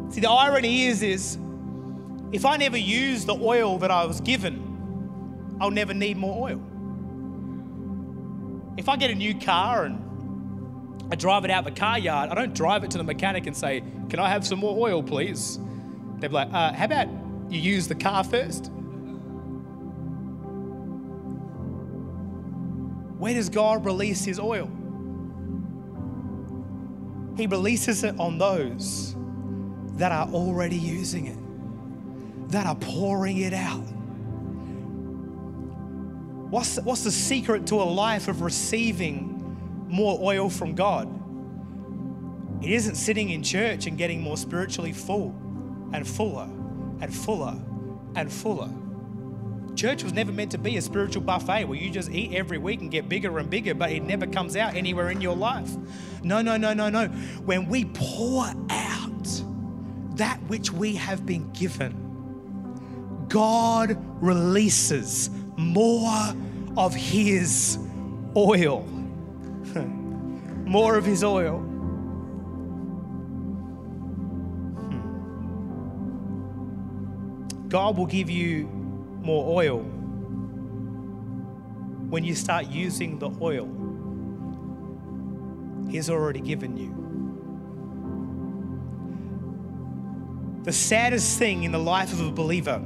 See, 0.10 0.22
the 0.22 0.30
irony 0.30 0.86
is, 0.86 1.04
is 1.04 1.38
if 2.32 2.46
I 2.46 2.56
never 2.56 2.78
use 2.78 3.26
the 3.26 3.36
oil 3.36 3.78
that 3.80 3.92
I 3.92 4.06
was 4.06 4.22
given, 4.22 5.58
I'll 5.60 5.70
never 5.70 5.94
need 5.94 6.16
more 6.16 6.50
oil. 6.50 6.62
If 8.78 8.88
I 8.88 8.96
get 8.96 9.12
a 9.12 9.16
new 9.16 9.38
car 9.38 9.84
and 9.84 10.02
I 11.12 11.16
drive 11.16 11.44
it 11.44 11.52
out 11.52 11.66
the 11.66 11.72
car 11.72 12.00
yard. 12.00 12.30
I 12.30 12.36
don't 12.36 12.56
drive 12.56 12.86
it 12.86 12.92
to 12.92 12.98
the 12.98 13.04
mechanic 13.04 13.48
and 13.48 13.58
say, 13.58 13.84
Can 14.10 14.20
I 14.20 14.30
have 14.30 14.48
some 14.48 14.60
more 14.60 14.88
oil, 14.88 15.04
please? 15.04 15.60
They'd 16.20 16.30
be 16.30 16.34
like, 16.34 16.54
uh, 16.54 16.72
How 16.72 16.86
about 16.86 17.10
you 17.50 17.60
use 17.60 17.86
the 17.86 17.96
car 17.96 18.24
first? 18.24 18.72
Where 23.18 23.34
does 23.34 23.50
God 23.50 23.86
release 23.86 24.24
His 24.24 24.40
oil? 24.40 24.72
He 27.38 27.48
releases 27.48 28.04
it 28.04 28.20
on 28.20 28.38
those 28.38 29.16
that 29.98 30.12
are 30.12 30.28
already 30.30 30.78
using 30.78 31.28
it, 31.28 32.52
that 32.52 32.66
are 32.66 32.76
pouring 32.76 33.38
it 33.38 33.54
out. 33.54 33.84
What's, 36.50 36.78
what's 36.78 37.04
the 37.04 37.12
secret 37.12 37.68
to 37.68 37.76
a 37.76 37.84
life 37.84 38.28
of 38.28 38.42
receiving 38.42 39.32
more 39.92 40.18
oil 40.22 40.50
from 40.50 40.74
God. 40.74 41.08
It 42.64 42.72
isn't 42.72 42.96
sitting 42.96 43.30
in 43.30 43.44
church 43.44 43.88
and 43.88 43.98
getting 43.98 44.22
more 44.22 44.38
spiritually 44.38 44.94
full 44.94 45.36
and 45.94 46.08
fuller 46.08 46.50
and 47.02 47.14
fuller 47.14 47.60
and 48.16 48.32
fuller. 48.32 48.70
Church 49.82 50.04
was 50.04 50.14
never 50.14 50.32
meant 50.32 50.52
to 50.52 50.60
be 50.60 50.78
a 50.78 50.82
spiritual 50.82 51.24
buffet 51.24 51.66
where 51.66 51.76
you 51.76 51.90
just 51.90 52.12
eat 52.12 52.36
every 52.36 52.60
week 52.60 52.82
and 52.82 52.92
get 52.92 53.10
bigger 53.10 53.40
and 53.40 53.50
bigger, 53.50 53.74
but 53.74 53.92
it 53.92 54.04
never 54.04 54.28
comes 54.28 54.56
out 54.56 54.76
anywhere 54.76 55.10
in 55.10 55.22
your 55.22 55.36
life. 55.36 55.76
No, 56.22 56.40
no, 56.40 56.56
no, 56.56 56.72
no, 56.72 56.88
no. 56.88 57.08
When 57.46 57.68
we 57.68 57.86
pour 57.86 58.46
out 58.70 59.44
that 60.18 60.40
which 60.44 60.72
we 60.72 60.94
have 60.98 61.26
been 61.26 61.52
given, 61.54 63.26
God 63.28 63.98
releases 64.22 65.32
more 65.58 66.36
of 66.78 66.94
His 66.94 67.80
oil. 68.38 68.82
More 70.68 70.96
of 70.96 71.06
his 71.06 71.24
oil. 71.24 71.58
Hmm. 74.78 75.00
God 77.68 77.98
will 77.98 78.06
give 78.06 78.30
you 78.30 78.81
more 79.22 79.62
oil 79.64 79.80
when 82.10 82.24
you 82.24 82.36
start 82.36 82.68
using 82.68 83.20
the 83.20 83.30
oil 83.42 83.82
He's 85.92 86.10
already 86.10 86.40
given 86.40 86.78
you. 86.78 86.96
The 90.64 90.72
saddest 90.72 91.38
thing 91.38 91.64
in 91.64 91.74
the 91.74 91.80
life 91.80 92.14
of 92.14 92.22
a 92.22 92.32
believer 92.32 92.82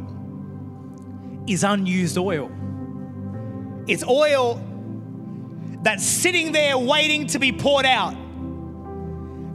is 1.46 1.64
unused 1.64 2.18
oil. 2.18 2.50
It's 3.88 4.04
oil 4.04 4.60
that's 5.84 6.04
sitting 6.04 6.52
there 6.52 6.80
waiting 6.80 7.28
to 7.28 7.38
be 7.38 7.52
poured 7.52 7.86
out. 7.86 8.16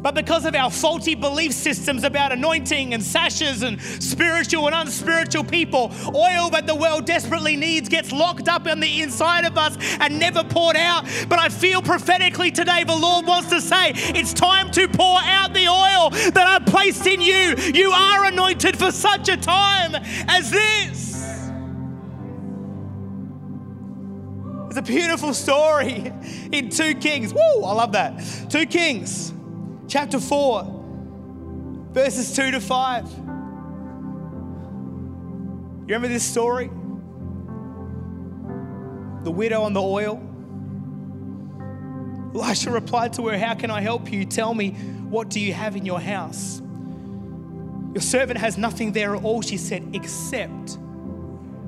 But 0.02 0.14
because 0.14 0.46
of 0.46 0.54
our 0.54 0.70
faulty 0.70 1.14
belief 1.14 1.52
systems 1.52 2.04
about 2.04 2.32
anointing 2.32 2.94
and 2.94 3.02
sashes 3.02 3.62
and 3.62 3.80
spiritual 3.80 4.66
and 4.66 4.74
unspiritual 4.74 5.44
people, 5.44 5.92
oil 6.14 6.48
that 6.50 6.66
the 6.66 6.74
world 6.74 7.04
desperately 7.04 7.56
needs 7.56 7.88
gets 7.88 8.10
locked 8.10 8.48
up 8.48 8.66
on 8.66 8.80
the 8.80 9.02
inside 9.02 9.44
of 9.44 9.58
us 9.58 9.76
and 10.00 10.18
never 10.18 10.42
poured 10.42 10.76
out. 10.76 11.04
But 11.28 11.38
I 11.38 11.48
feel 11.48 11.82
prophetically 11.82 12.50
today 12.50 12.84
the 12.84 12.96
Lord 12.96 13.26
wants 13.26 13.50
to 13.50 13.60
say 13.60 13.92
it's 13.94 14.32
time 14.32 14.70
to 14.72 14.88
pour 14.88 15.18
out 15.20 15.52
the 15.52 15.68
oil 15.68 16.10
that 16.30 16.46
I've 16.46 16.66
placed 16.66 17.06
in 17.06 17.20
you. 17.20 17.54
You 17.74 17.90
are 17.90 18.24
anointed 18.24 18.78
for 18.78 18.90
such 18.90 19.28
a 19.28 19.36
time 19.36 19.94
as 20.28 20.50
this. 20.50 21.10
It's 24.68 24.78
a 24.78 24.82
beautiful 24.82 25.34
story 25.34 26.12
in 26.52 26.70
2 26.70 26.94
Kings. 26.94 27.34
Woo, 27.34 27.64
I 27.64 27.72
love 27.72 27.92
that. 27.92 28.22
2 28.50 28.66
Kings, 28.66 29.32
chapter 29.90 30.20
4, 30.20 31.90
verses 31.90 32.34
2 32.36 32.52
to 32.52 32.60
5. 32.60 33.10
You 35.88 35.96
remember 35.96 36.06
this 36.06 36.22
story? 36.22 36.68
The 39.24 39.32
widow 39.32 39.62
on 39.62 39.72
the 39.72 39.82
oil. 39.82 40.22
Elisha 42.32 42.70
replied 42.70 43.12
to 43.14 43.26
her, 43.26 43.36
How 43.36 43.54
can 43.54 43.72
I 43.72 43.80
help 43.80 44.12
you? 44.12 44.24
Tell 44.24 44.54
me, 44.54 44.70
what 45.10 45.28
do 45.28 45.40
you 45.40 45.52
have 45.52 45.74
in 45.74 45.84
your 45.84 46.00
house? 46.00 46.62
Your 47.92 48.00
servant 48.00 48.38
has 48.38 48.56
nothing 48.56 48.92
there 48.92 49.16
at 49.16 49.24
all, 49.24 49.42
she 49.42 49.56
said, 49.56 49.90
except 49.92 50.78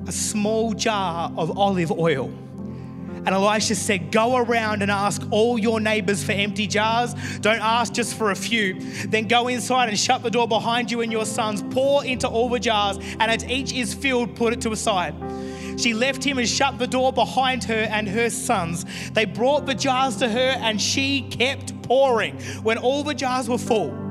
a 0.07 0.11
small 0.13 0.73
jar 0.73 1.29
of 1.35 1.57
olive 1.57 1.91
oil. 1.91 2.31
And 3.25 3.29
Elisha 3.29 3.75
said, 3.75 4.11
Go 4.11 4.37
around 4.37 4.81
and 4.81 4.91
ask 4.91 5.21
all 5.31 5.57
your 5.57 5.79
neighbors 5.79 6.23
for 6.23 6.33
empty 6.33 6.67
jars. 6.67 7.13
Don't 7.39 7.61
ask 7.61 7.93
just 7.93 8.15
for 8.15 8.31
a 8.31 8.35
few. 8.35 8.79
Then 9.07 9.27
go 9.27 9.47
inside 9.47 9.89
and 9.89 9.97
shut 9.97 10.23
the 10.23 10.29
door 10.29 10.47
behind 10.47 10.91
you 10.91 11.01
and 11.01 11.11
your 11.11 11.25
sons. 11.25 11.63
Pour 11.73 12.03
into 12.03 12.27
all 12.27 12.49
the 12.49 12.59
jars, 12.59 12.97
and 13.19 13.23
as 13.23 13.45
each 13.45 13.73
is 13.73 13.93
filled, 13.93 14.35
put 14.35 14.53
it 14.53 14.61
to 14.61 14.71
a 14.71 14.75
side. 14.75 15.15
She 15.79 15.93
left 15.93 16.23
him 16.23 16.37
and 16.37 16.47
shut 16.47 16.77
the 16.77 16.87
door 16.87 17.11
behind 17.11 17.63
her 17.63 17.87
and 17.89 18.07
her 18.07 18.29
sons. 18.29 18.85
They 19.11 19.25
brought 19.25 19.65
the 19.65 19.73
jars 19.73 20.17
to 20.17 20.29
her, 20.29 20.57
and 20.59 20.81
she 20.81 21.21
kept 21.21 21.81
pouring. 21.83 22.39
When 22.61 22.77
all 22.77 23.03
the 23.03 23.15
jars 23.15 23.49
were 23.49 23.57
full, 23.57 24.02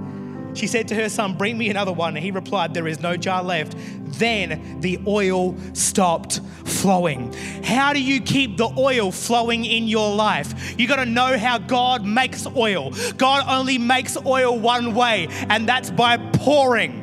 she 0.55 0.67
said 0.67 0.89
to 0.89 0.95
her 0.95 1.09
son, 1.09 1.35
Bring 1.35 1.57
me 1.57 1.71
another 1.71 1.93
one. 1.93 2.17
And 2.17 2.25
he 2.25 2.31
replied, 2.31 2.75
There 2.75 2.87
is 2.87 3.01
no 3.01 3.17
jar 3.17 3.43
left. 3.43 3.77
Then 4.19 4.81
the 4.81 5.01
oil 5.07 5.57
stopped 5.73 6.41
flowing. 6.65 7.33
How 7.65 7.93
do 7.93 8.03
you 8.03 8.21
keep 8.21 8.57
the 8.57 8.69
oil 8.79 9.11
flowing 9.11 9.65
in 9.65 9.89
your 9.89 10.15
life? 10.15 10.79
You 10.79 10.87
got 10.87 10.97
to 10.97 11.07
know 11.07 11.39
how 11.39 11.59
God 11.59 12.05
makes 12.05 12.47
oil. 12.47 12.93
God 13.17 13.45
only 13.49 13.79
makes 13.79 14.17
oil 14.27 14.59
one 14.59 14.95
way, 14.95 15.29
and 15.49 15.69
that's 15.69 15.91
by 15.91 16.19
pouring. 16.35 16.99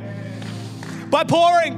By 1.09 1.23
pouring. 1.23 1.77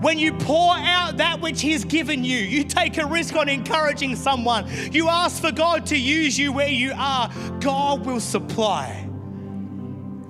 When 0.00 0.18
you 0.18 0.34
pour 0.34 0.74
out 0.76 1.16
that 1.18 1.40
which 1.40 1.60
He's 1.60 1.84
given 1.84 2.22
you, 2.22 2.38
you 2.38 2.64
take 2.64 2.98
a 2.98 3.06
risk 3.06 3.34
on 3.34 3.48
encouraging 3.48 4.16
someone. 4.16 4.66
You 4.92 5.08
ask 5.08 5.40
for 5.40 5.52
God 5.52 5.86
to 5.86 5.98
use 5.98 6.38
you 6.38 6.52
where 6.52 6.68
you 6.68 6.92
are, 6.94 7.30
God 7.60 8.04
will 8.04 8.20
supply 8.20 9.06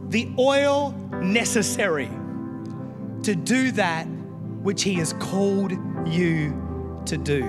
the 0.09 0.33
oil 0.39 0.93
necessary 1.23 2.11
to 3.23 3.35
do 3.35 3.73
that 3.73 4.05
which 4.05 4.83
He 4.83 4.95
has 4.95 5.13
called 5.15 5.73
you 6.07 7.03
to 7.07 7.17
do. 7.17 7.45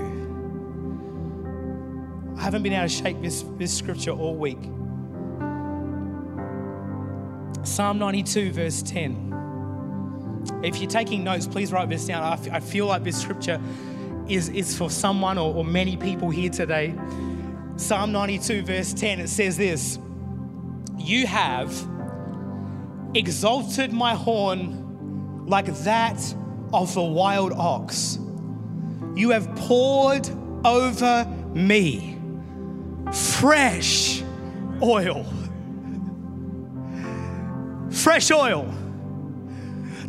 I 2.37 2.41
haven't 2.41 2.63
been 2.63 2.73
able 2.73 2.87
to 2.87 2.89
shake 2.89 3.21
this, 3.21 3.43
this 3.57 3.75
scripture 3.75 4.11
all 4.11 4.35
week. 4.35 4.59
Psalm 7.63 7.97
92, 7.99 8.51
verse 8.51 8.81
10. 8.83 10.61
If 10.63 10.77
you're 10.77 10.89
taking 10.89 11.23
notes, 11.23 11.47
please 11.47 11.71
write 11.71 11.89
this 11.89 12.05
down. 12.05 12.23
I 12.23 12.59
feel 12.59 12.85
like 12.85 13.03
this 13.03 13.19
scripture 13.19 13.59
is, 14.27 14.49
is 14.49 14.77
for 14.77 14.89
someone 14.89 15.37
or, 15.37 15.53
or 15.53 15.65
many 15.65 15.97
people 15.97 16.29
here 16.29 16.49
today. 16.49 16.95
Psalm 17.75 18.11
92, 18.11 18.63
verse 18.63 18.93
10, 18.93 19.19
it 19.19 19.27
says 19.27 19.57
this 19.57 19.99
You 20.97 21.27
have 21.27 21.71
exalted 23.13 23.93
my 23.93 24.13
horn 24.13 25.45
like 25.47 25.67
that 25.83 26.35
of 26.73 26.93
the 26.93 27.03
wild 27.03 27.53
ox. 27.53 28.19
You 29.15 29.31
have 29.31 29.55
poured 29.55 30.29
over 30.65 31.25
me 31.53 32.17
fresh 33.13 34.21
oil. 34.81 35.25
Fresh 37.91 38.31
oil. 38.31 38.73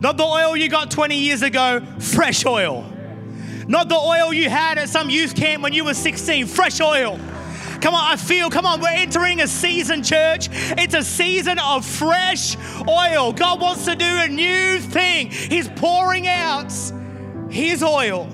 Not 0.01 0.17
the 0.17 0.25
oil 0.25 0.57
you 0.57 0.69
got 0.69 0.91
20 0.91 1.17
years 1.17 1.43
ago, 1.43 1.81
fresh 1.99 2.45
oil. 2.45 2.85
Not 3.67 3.89
the 3.89 3.97
oil 3.97 4.33
you 4.33 4.49
had 4.49 4.79
at 4.79 4.89
some 4.89 5.11
youth 5.11 5.35
camp 5.35 5.63
when 5.63 5.73
you 5.73 5.85
were 5.85 5.95
16, 5.95 6.47
fresh 6.47 6.81
oil. 6.81 7.19
Come 7.81 7.95
on, 7.95 8.13
I 8.13 8.17
feel, 8.17 8.51
come 8.51 8.67
on, 8.67 8.81
we're 8.81 8.89
entering 8.89 9.41
a 9.41 9.47
season, 9.49 10.03
church. 10.03 10.49
It's 10.53 10.95
a 10.95 11.03
season 11.05 11.59
of 11.59 11.85
fresh 11.87 12.57
oil. 12.89 13.33
God 13.33 13.61
wants 13.61 13.85
to 13.87 13.95
do 13.95 14.05
a 14.07 14.29
new 14.29 14.81
thing. 14.81 15.31
He's 15.31 15.69
pouring 15.71 16.29
out 16.29 16.73
His 17.51 17.83
oil. 17.83 18.29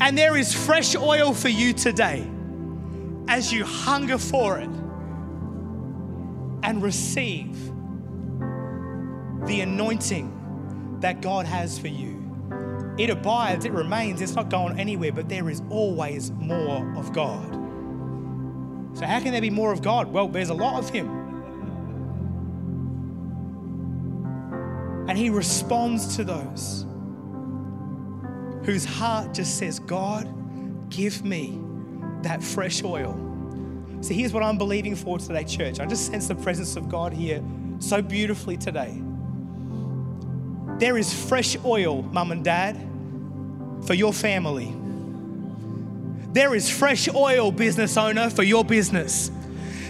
And 0.00 0.16
there 0.16 0.36
is 0.36 0.54
fresh 0.54 0.96
oil 0.96 1.34
for 1.34 1.48
you 1.48 1.72
today 1.72 2.26
as 3.28 3.52
you 3.52 3.64
hunger 3.64 4.18
for 4.18 4.58
it. 4.58 4.70
and 6.62 6.82
receive 6.82 7.56
the 9.46 9.60
anointing 9.60 10.98
that 11.00 11.20
God 11.20 11.46
has 11.46 11.78
for 11.78 11.88
you. 11.88 12.16
It 12.98 13.10
abides, 13.10 13.64
it 13.64 13.72
remains, 13.72 14.20
it's 14.20 14.34
not 14.34 14.50
going 14.50 14.78
anywhere, 14.80 15.12
but 15.12 15.28
there 15.28 15.48
is 15.50 15.62
always 15.70 16.32
more 16.32 16.92
of 16.96 17.12
God. 17.12 17.65
So, 18.96 19.04
how 19.04 19.20
can 19.20 19.32
there 19.32 19.42
be 19.42 19.50
more 19.50 19.72
of 19.72 19.82
God? 19.82 20.10
Well, 20.10 20.26
there's 20.26 20.48
a 20.48 20.54
lot 20.54 20.82
of 20.82 20.88
Him. 20.88 21.06
And 25.06 25.18
He 25.18 25.28
responds 25.28 26.16
to 26.16 26.24
those 26.24 26.86
whose 28.64 28.86
heart 28.86 29.34
just 29.34 29.58
says, 29.58 29.78
God, 29.78 30.26
give 30.88 31.22
me 31.26 31.60
that 32.22 32.42
fresh 32.42 32.82
oil. 32.82 33.12
So, 34.00 34.14
here's 34.14 34.32
what 34.32 34.42
I'm 34.42 34.56
believing 34.56 34.96
for 34.96 35.18
today, 35.18 35.44
church. 35.44 35.78
I 35.78 35.84
just 35.84 36.06
sense 36.06 36.26
the 36.26 36.34
presence 36.34 36.74
of 36.76 36.88
God 36.88 37.12
here 37.12 37.44
so 37.80 38.00
beautifully 38.00 38.56
today. 38.56 38.98
There 40.78 40.96
is 40.96 41.12
fresh 41.12 41.54
oil, 41.66 42.00
mum 42.00 42.32
and 42.32 42.42
dad, 42.42 42.76
for 43.84 43.92
your 43.92 44.14
family. 44.14 44.74
There 46.32 46.54
is 46.54 46.70
fresh 46.70 47.08
oil, 47.14 47.50
business 47.50 47.96
owner, 47.96 48.30
for 48.30 48.42
your 48.42 48.64
business. 48.64 49.30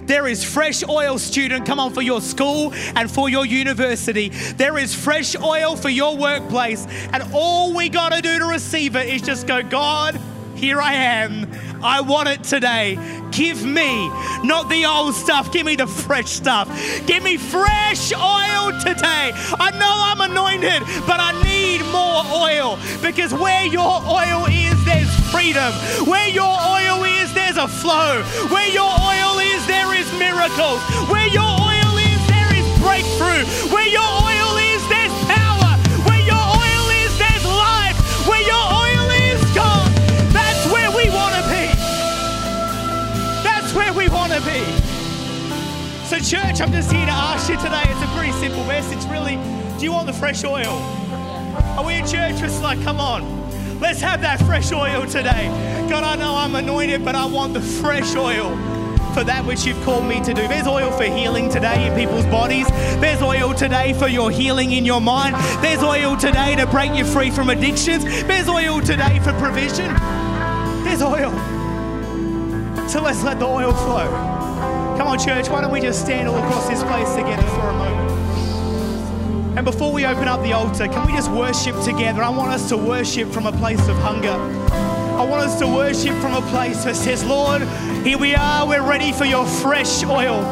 There 0.07 0.29
is 0.29 0.44
fresh 0.44 0.85
oil, 0.88 1.18
student, 1.18 1.66
come 1.66 1.81
on, 1.81 1.92
for 1.92 2.03
your 2.03 2.20
school 2.20 2.72
and 2.94 3.11
for 3.11 3.29
your 3.29 3.44
university. 3.44 4.29
There 4.29 4.79
is 4.79 4.94
fresh 4.94 5.35
oil 5.35 5.75
for 5.75 5.88
your 5.88 6.16
workplace. 6.16 6.87
And 7.12 7.25
all 7.33 7.75
we 7.75 7.88
got 7.88 8.12
to 8.12 8.22
do 8.22 8.38
to 8.38 8.44
receive 8.44 8.94
it 8.94 9.09
is 9.09 9.20
just 9.22 9.49
go, 9.49 9.62
God, 9.64 10.20
here 10.55 10.81
I 10.81 10.94
am. 10.94 11.51
I 11.83 12.01
want 12.01 12.29
it 12.29 12.43
today. 12.45 12.99
Give 13.31 13.65
me 13.65 14.09
not 14.45 14.69
the 14.69 14.87
old 14.87 15.15
stuff, 15.15 15.53
give 15.53 15.67
me 15.67 15.77
the 15.77 15.87
fresh 15.87 16.31
stuff. 16.31 16.69
Give 17.07 17.23
me 17.23 17.37
fresh 17.37 18.12
oil 18.12 18.73
today. 18.81 19.33
I 19.61 19.71
know 19.77 19.93
I'm 19.93 20.31
anointed, 20.31 20.83
but 21.07 21.21
I 21.21 21.33
need 21.43 21.83
more 21.93 22.25
oil 22.33 22.79
because 23.03 23.35
where 23.35 23.67
your 23.67 24.01
oil 24.05 24.47
is, 24.47 24.77
there's 24.85 25.12
freedom. 25.31 25.73
Where 26.09 26.29
your 26.29 26.49
oil 26.49 27.05
is, 27.05 27.33
there's 27.35 27.57
a 27.57 27.69
flow. 27.69 28.23
Where 28.49 28.69
your 28.69 28.89
oil 28.89 29.39
is, 29.39 29.67
there 29.67 29.93
is 29.95 30.07
miracles. 30.19 30.81
Where 31.12 31.29
your 31.29 31.45
oil 31.45 31.93
is, 32.01 32.21
there 32.29 32.51
is 32.57 32.67
breakthrough. 32.81 33.45
Where 33.69 33.89
your 33.89 34.26
church, 46.27 46.61
I'm 46.61 46.73
just 46.73 46.91
here 46.91 47.07
to 47.07 47.12
ask 47.12 47.49
you 47.49 47.57
today. 47.57 47.85
It's 47.85 48.03
a 48.03 48.17
pretty 48.17 48.33
simple 48.33 48.65
message, 48.65 48.97
It's 48.97 49.07
really. 49.07 49.37
Do 49.79 49.85
you 49.85 49.93
want 49.93 50.09
the 50.09 50.12
fresh 50.12 50.43
oil? 50.43 50.73
Are 51.79 51.87
we 51.87 51.95
in 51.95 52.07
church 52.07 52.43
It's 52.43 52.61
like, 52.61 52.83
come 52.83 52.99
on? 52.99 53.79
Let's 53.79 54.01
have 54.01 54.23
that 54.23 54.41
fresh 54.41 54.73
oil 54.73 55.07
today. 55.07 55.47
God, 55.89 56.03
I 56.03 56.17
know 56.17 56.35
I'm 56.35 56.57
anointed, 56.57 57.05
but 57.05 57.15
I 57.15 57.27
want 57.27 57.55
the 57.55 57.61
fresh 57.61 58.17
oil 58.17 58.51
for 59.15 59.23
that 59.23 59.45
which 59.47 59.65
you've 59.67 59.81
called 59.85 60.05
me 60.05 60.21
to 60.25 60.35
do. 60.35 60.49
There's 60.49 60.67
oil 60.67 60.91
for 60.91 61.05
healing 61.05 61.49
today 61.49 61.87
in 61.87 61.95
people's 61.95 62.27
bodies. 62.27 62.67
There's 62.99 63.23
oil 63.23 63.55
today 63.55 63.93
for 63.93 64.09
your 64.09 64.33
healing 64.33 64.73
in 64.73 64.85
your 64.85 65.01
mind. 65.01 65.37
There's 65.62 65.83
oil 65.83 66.17
today 66.17 66.57
to 66.57 66.67
break 66.67 66.93
you 66.95 67.05
free 67.05 67.31
from 67.31 67.51
addictions. 67.51 68.05
There's 68.05 68.49
oil 68.49 68.81
today 68.81 69.21
for 69.21 69.33
provision. 69.35 69.95
There's 70.83 71.03
oil. 71.03 71.31
So 72.89 73.01
let's 73.01 73.23
let 73.23 73.39
the 73.39 73.47
oil 73.47 73.73
flow. 73.73 74.36
Come 74.97 75.09
on, 75.09 75.19
church, 75.19 75.51
why 75.51 75.61
don't 75.61 75.73
we 75.73 75.81
just 75.81 76.01
stand 76.01 76.27
all 76.27 76.37
across 76.37 76.69
this 76.69 76.83
place 76.83 77.15
together 77.15 77.47
for 77.49 77.69
a 77.69 77.73
moment? 77.75 79.59
And 79.59 79.65
before 79.65 79.93
we 79.93 80.07
open 80.07 80.27
up 80.27 80.43
the 80.43 80.55
altar, 80.55 80.89
can 80.89 81.07
we 81.07 81.13
just 81.13 81.31
worship 81.31 81.79
together? 81.83 82.23
I 82.23 82.31
want 82.31 82.51
us 82.51 82.71
to 82.71 82.79
worship 82.79 83.31
from 83.31 83.47
a 83.47 83.53
place 83.53 83.87
of 83.89 83.97
hunger. 83.99 84.33
I 84.33 85.25
want 85.25 85.43
us 85.43 85.59
to 85.61 85.67
worship 85.67 86.15
from 86.21 86.35
a 86.35 86.41
place 86.49 86.85
that 86.85 86.97
says, 86.97 87.25
Lord, 87.25 87.63
here 88.05 88.17
we 88.17 88.35
are, 88.35 88.67
we're 88.67 88.87
ready 88.87 89.13
for 89.13 89.27
your 89.27 89.47
fresh 89.47 90.03
oil. 90.05 90.43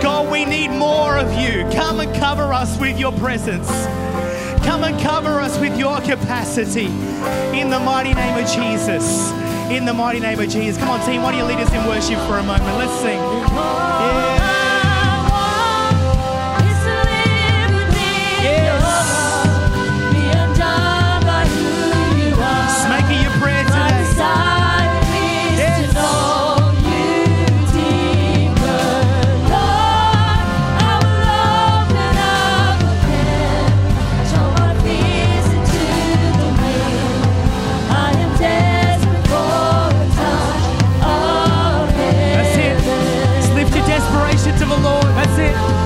God, 0.00 0.30
we 0.30 0.44
need 0.44 0.68
more 0.68 1.16
of 1.16 1.32
you. 1.34 1.62
Come 1.72 1.98
and 1.98 2.14
cover 2.14 2.52
us 2.52 2.78
with 2.78 2.98
your 2.98 3.12
presence. 3.12 3.68
Come 4.64 4.84
and 4.84 5.00
cover 5.00 5.40
us 5.40 5.58
with 5.58 5.76
your 5.76 6.00
capacity. 6.00 6.86
In 7.58 7.70
the 7.70 7.80
mighty 7.80 8.14
name 8.14 8.44
of 8.44 8.50
Jesus. 8.50 9.49
In 9.70 9.84
the 9.84 9.94
mighty 9.94 10.18
name 10.18 10.40
of 10.40 10.48
Jesus. 10.48 10.76
Come 10.76 10.90
on, 10.90 11.06
team, 11.06 11.22
why 11.22 11.30
don't 11.30 11.38
you 11.38 11.46
lead 11.46 11.64
us 11.64 11.72
in 11.72 11.86
worship 11.86 12.18
for 12.26 12.38
a 12.38 12.42
moment? 12.42 12.76
Let's 12.76 12.92
sing. 13.00 13.18
Yeah. 13.18 14.39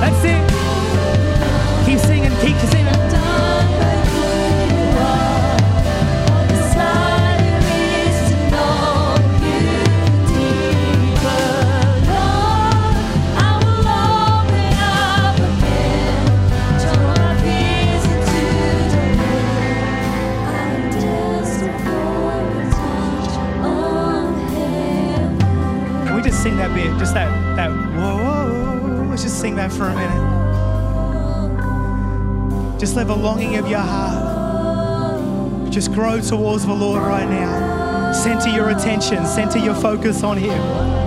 It. 0.07 0.45
That's 0.45 0.63
The 32.94 33.14
longing 33.14 33.57
of 33.57 33.68
your 33.68 33.80
heart 33.80 35.70
just 35.70 35.92
grow 35.92 36.20
towards 36.20 36.64
the 36.64 36.72
Lord 36.72 37.02
right 37.02 37.28
now. 37.28 38.12
Center 38.12 38.48
your 38.48 38.70
attention, 38.70 39.26
center 39.26 39.59
your 39.59 39.74
focus 39.74 40.22
on 40.22 40.38
Him. 40.38 41.04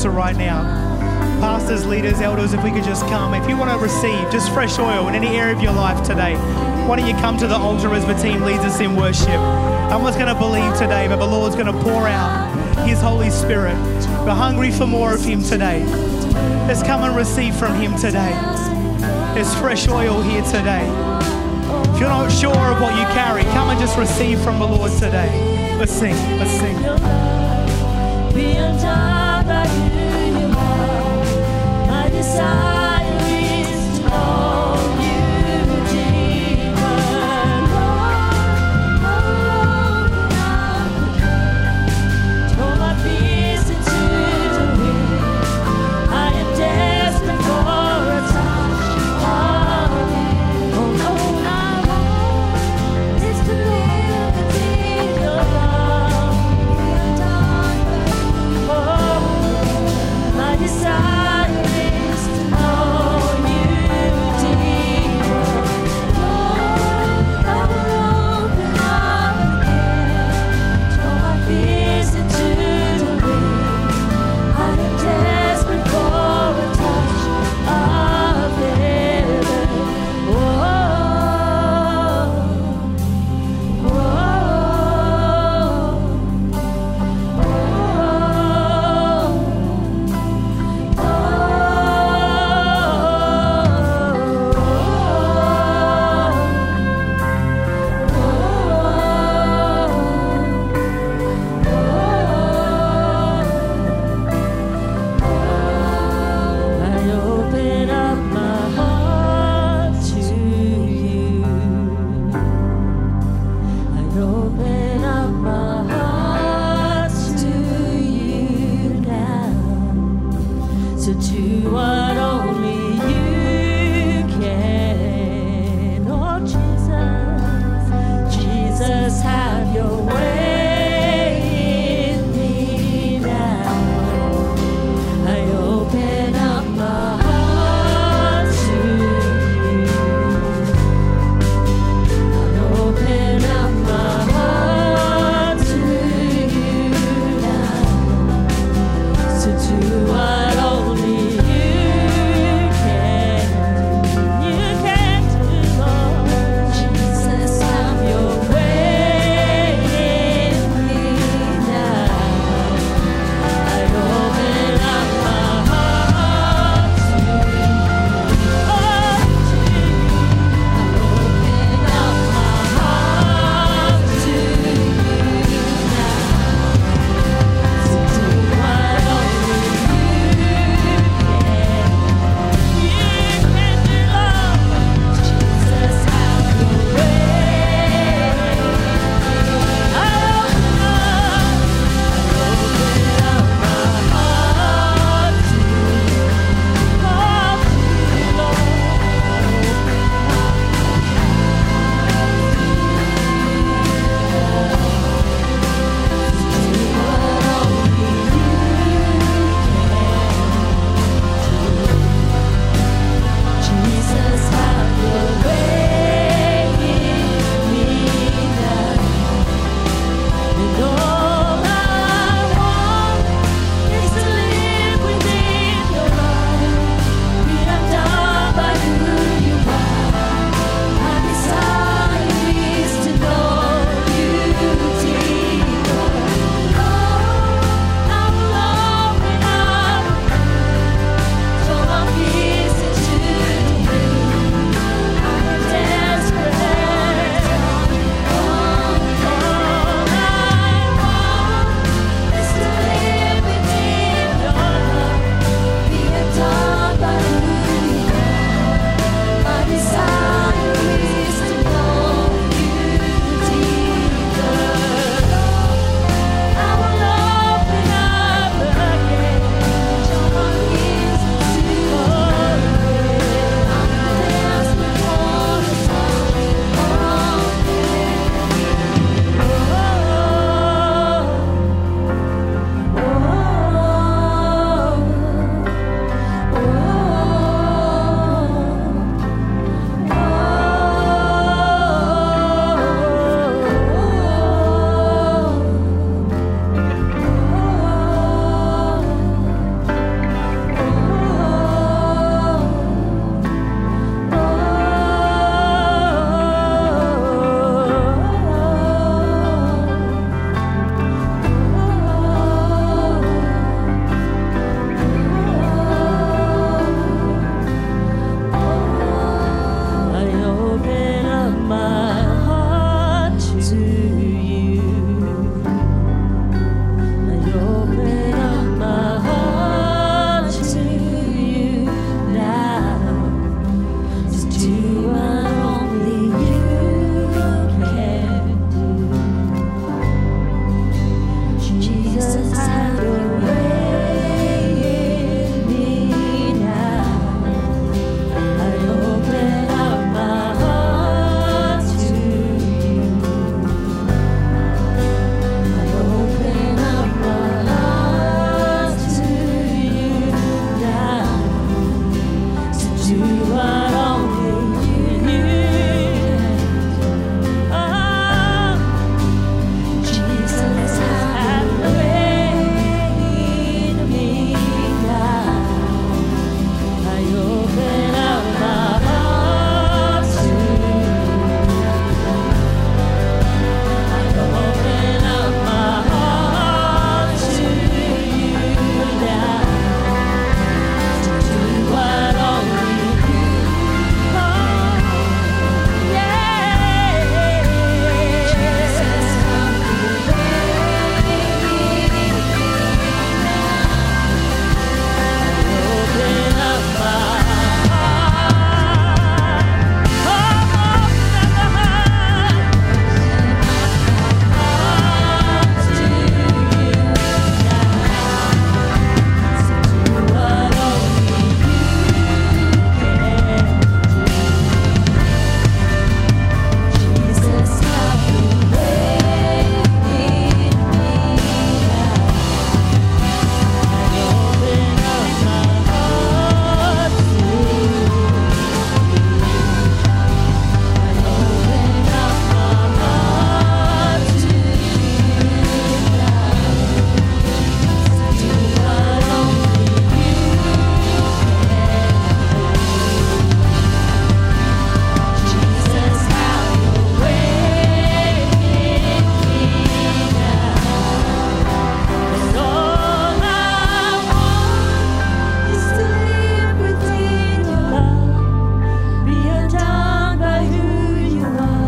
Altar 0.00 0.16
right 0.16 0.36
now. 0.36 0.62
Pastors, 1.40 1.84
leaders, 1.84 2.20
elders, 2.20 2.54
if 2.54 2.64
we 2.64 2.70
could 2.70 2.84
just 2.84 3.02
come. 3.08 3.34
If 3.34 3.46
you 3.46 3.58
want 3.58 3.70
to 3.70 3.76
receive 3.76 4.32
just 4.32 4.50
fresh 4.50 4.78
oil 4.78 5.08
in 5.08 5.14
any 5.14 5.36
area 5.36 5.54
of 5.54 5.62
your 5.62 5.74
life 5.74 6.02
today, 6.02 6.36
why 6.86 6.96
don't 6.96 7.06
you 7.06 7.14
come 7.16 7.36
to 7.36 7.46
the 7.46 7.56
altar 7.56 7.92
as 7.92 8.06
the 8.06 8.14
team 8.14 8.40
leads 8.40 8.64
us 8.64 8.80
in 8.80 8.96
worship? 8.96 9.28
I'm 9.28 10.00
just 10.02 10.18
going 10.18 10.32
to 10.32 10.40
believe 10.40 10.72
today 10.78 11.06
that 11.06 11.18
the 11.18 11.26
Lord's 11.26 11.54
going 11.54 11.66
to 11.66 11.78
pour 11.82 12.08
out 12.08 12.88
His 12.88 12.98
Holy 13.02 13.28
Spirit. 13.28 13.76
We're 14.24 14.32
hungry 14.32 14.70
for 14.70 14.86
more 14.86 15.12
of 15.12 15.22
Him 15.22 15.42
today. 15.42 15.84
Let's 16.66 16.82
come 16.82 17.02
and 17.02 17.14
receive 17.14 17.54
from 17.54 17.74
Him 17.74 17.94
today. 17.96 18.32
There's 19.34 19.54
fresh 19.56 19.86
oil 19.86 20.22
here 20.22 20.42
today. 20.44 20.86
If 21.92 22.00
you're 22.00 22.08
not 22.08 22.32
sure 22.32 22.56
of 22.56 22.80
what 22.80 22.98
you 22.98 23.04
carry, 23.12 23.42
come 23.52 23.68
and 23.68 23.78
just 23.78 23.98
receive 23.98 24.40
from 24.40 24.60
the 24.60 24.66
Lord 24.66 24.92
today. 24.92 25.76
Let's 25.78 25.92
sing. 25.92 26.14
Let's 26.38 26.52
sing. 26.52 26.76
Be 28.32 28.56
by 29.50 29.66
who 29.66 30.38
you 30.38 30.48
are. 30.56 31.86
My 31.88 32.08
desire 32.08 32.79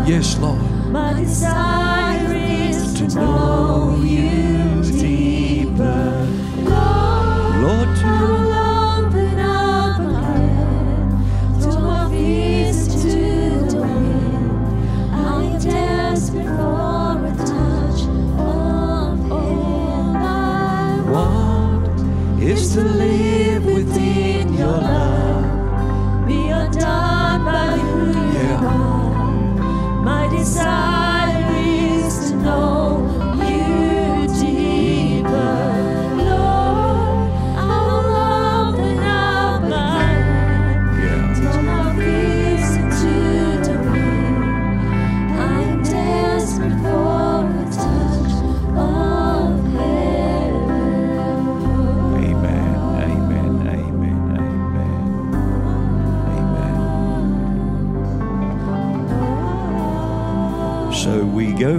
Yes, 0.05 0.37
Lord. 0.37 0.59
My 0.91 1.13
desire 1.13 2.33
is 2.33 2.93
to 2.95 3.07
know 3.15 4.01
you 4.03 4.83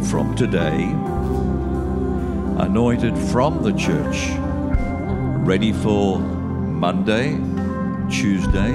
From 0.03 0.35
today, 0.35 0.83
anointed 2.59 3.17
from 3.17 3.63
the 3.63 3.73
church, 3.73 4.29
ready 5.47 5.73
for 5.73 6.19
Monday, 6.19 7.39
Tuesday, 8.11 8.73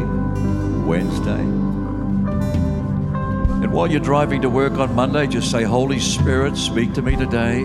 Wednesday. 0.86 1.42
And 3.62 3.74
while 3.74 3.92
you're 3.92 4.00
driving 4.00 4.42
to 4.44 4.50
work 4.50 4.74
on 4.74 4.96
Monday, 4.96 5.28
just 5.28 5.52
say, 5.52 5.64
Holy 5.64 6.00
Spirit, 6.00 6.56
speak 6.56 6.94
to 6.94 7.02
me 7.02 7.18
today, 7.18 7.64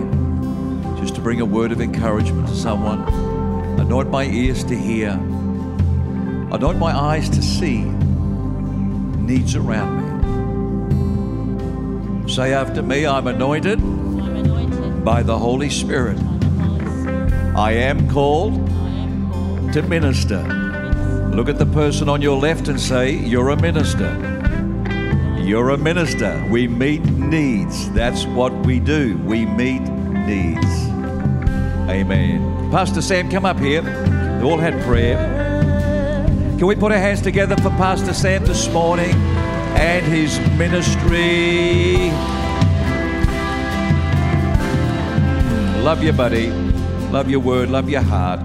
just 0.99 1.15
to 1.15 1.21
bring 1.21 1.39
a 1.39 1.45
word 1.45 1.71
of 1.71 1.79
encouragement 1.79 2.49
to 2.49 2.55
someone. 2.55 3.03
Anoint 3.79 4.09
my 4.09 4.25
ears 4.25 4.65
to 4.65 4.75
hear. 4.75 5.11
Anoint 6.51 6.77
my 6.77 6.91
eyes 6.91 7.29
to 7.29 7.41
see 7.41 7.83
needs 9.25 9.55
around 9.55 9.97
me. 9.97 10.04
Say 12.27 12.53
after 12.53 12.81
me, 12.81 13.05
I'm 13.05 13.27
anointed 13.27 13.79
I'm 13.79 14.35
anointed. 14.35 15.05
by 15.05 15.21
the 15.21 15.37
Holy 15.37 15.69
Spirit. 15.69 16.17
I 17.55 17.71
am 17.73 18.09
called 18.09 18.53
to 19.73 19.81
minister. 19.83 20.41
Look 21.33 21.49
at 21.49 21.59
the 21.59 21.67
person 21.67 22.09
on 22.09 22.21
your 22.21 22.37
left 22.37 22.67
and 22.67 22.79
say, 22.79 23.11
You're 23.11 23.49
a 23.49 23.61
minister. 23.61 24.11
You're 25.39 25.69
a 25.69 25.77
minister. 25.77 26.45
We 26.49 26.67
meet 26.67 27.05
needs. 27.05 27.91
That's 27.91 28.25
what 28.25 28.51
we 28.65 28.79
do. 28.79 29.17
We 29.19 29.45
meet 29.45 29.81
needs. 29.81 30.87
Amen. 31.87 32.71
Pastor 32.71 33.01
Sam, 33.01 33.29
come 33.29 33.45
up 33.45 33.59
here. 33.59 33.81
They 33.83 34.43
all 34.43 34.57
had 34.57 34.81
prayer. 34.83 35.17
Can 36.57 36.65
we 36.65 36.75
put 36.75 36.91
our 36.91 36.97
hands 36.97 37.21
together 37.21 37.55
for 37.57 37.69
Pastor 37.71 38.13
Sam 38.13 38.43
this 38.45 38.67
morning 38.69 39.13
and 39.75 40.05
his 40.05 40.39
ministry? 40.57 42.11
Love 45.83 46.03
you, 46.03 46.13
buddy. 46.13 46.49
Love 47.11 47.29
your 47.29 47.39
word. 47.39 47.69
Love 47.69 47.89
your 47.89 48.01
heart. 48.01 48.39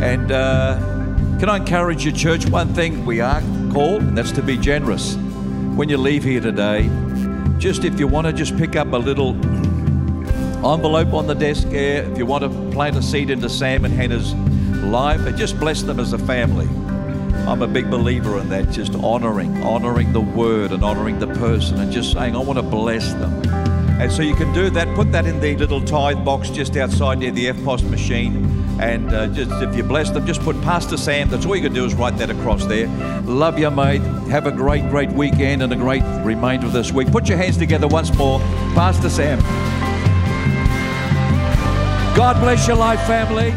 And 0.00 0.30
uh, 0.30 0.78
can 1.38 1.48
I 1.48 1.56
encourage 1.56 2.04
your 2.04 2.14
church? 2.14 2.46
One 2.46 2.72
thing 2.74 3.04
we 3.04 3.20
are 3.20 3.40
called, 3.72 4.02
and 4.02 4.16
that's 4.16 4.32
to 4.32 4.42
be 4.42 4.56
generous. 4.56 5.16
When 5.74 5.88
you 5.88 5.98
leave 5.98 6.24
here 6.24 6.40
today, 6.40 6.88
just 7.58 7.84
if 7.84 7.98
you 7.98 8.06
want 8.06 8.26
to 8.26 8.32
just 8.32 8.56
pick 8.56 8.76
up 8.76 8.92
a 8.92 8.96
little 8.96 9.34
envelope 10.64 11.12
on 11.12 11.26
the 11.26 11.34
desk 11.34 11.68
here, 11.68 12.02
if 12.10 12.16
you 12.16 12.24
want 12.24 12.44
to 12.44 12.50
plant 12.72 12.96
a 12.96 13.02
seed 13.02 13.30
into 13.30 13.48
Sam 13.48 13.84
and 13.84 13.92
Hannah's 13.92 14.32
life, 14.84 15.20
and 15.26 15.36
just 15.36 15.58
bless 15.58 15.82
them 15.82 15.98
as 15.98 16.12
a 16.12 16.18
family. 16.18 16.68
I'm 17.48 17.62
a 17.62 17.66
big 17.66 17.90
believer 17.90 18.38
in 18.38 18.48
that, 18.48 18.70
just 18.70 18.94
honoring, 18.94 19.62
honoring 19.62 20.12
the 20.12 20.20
word 20.20 20.72
and 20.72 20.82
honoring 20.82 21.18
the 21.18 21.28
person 21.28 21.80
and 21.80 21.92
just 21.92 22.12
saying, 22.12 22.34
I 22.34 22.38
want 22.38 22.58
to 22.58 22.62
bless 22.62 23.12
them. 23.14 23.42
And 24.00 24.12
so 24.12 24.22
you 24.22 24.34
can 24.34 24.52
do 24.52 24.68
that. 24.70 24.94
Put 24.94 25.10
that 25.12 25.26
in 25.26 25.40
the 25.40 25.56
little 25.56 25.80
tithe 25.80 26.22
box 26.24 26.50
just 26.50 26.76
outside 26.76 27.18
near 27.18 27.30
the 27.30 27.46
EFTPOS 27.46 27.88
machine. 27.88 28.66
And 28.78 29.12
uh, 29.12 29.28
just 29.28 29.50
if 29.62 29.74
you 29.74 29.82
bless 29.82 30.10
them, 30.10 30.26
just 30.26 30.42
put 30.42 30.60
Pastor 30.60 30.98
Sam. 30.98 31.30
That's 31.30 31.46
all 31.46 31.56
you 31.56 31.62
can 31.62 31.72
do 31.72 31.86
is 31.86 31.94
write 31.94 32.18
that 32.18 32.28
across 32.28 32.66
there. 32.66 32.88
Love 33.22 33.58
you, 33.58 33.70
mate. 33.70 34.02
Have 34.28 34.46
a 34.46 34.52
great, 34.52 34.90
great 34.90 35.10
weekend 35.12 35.62
and 35.62 35.72
a 35.72 35.76
great 35.76 36.02
remainder 36.24 36.66
of 36.66 36.72
this 36.72 36.92
week. 36.92 37.10
Put 37.10 37.28
your 37.28 37.38
hands 37.38 37.56
together 37.56 37.88
once 37.88 38.14
more. 38.16 38.38
Pastor 38.74 39.08
Sam. 39.08 39.40
God 42.14 42.38
bless 42.40 42.66
your 42.66 42.76
life, 42.76 43.00
family. 43.06 43.54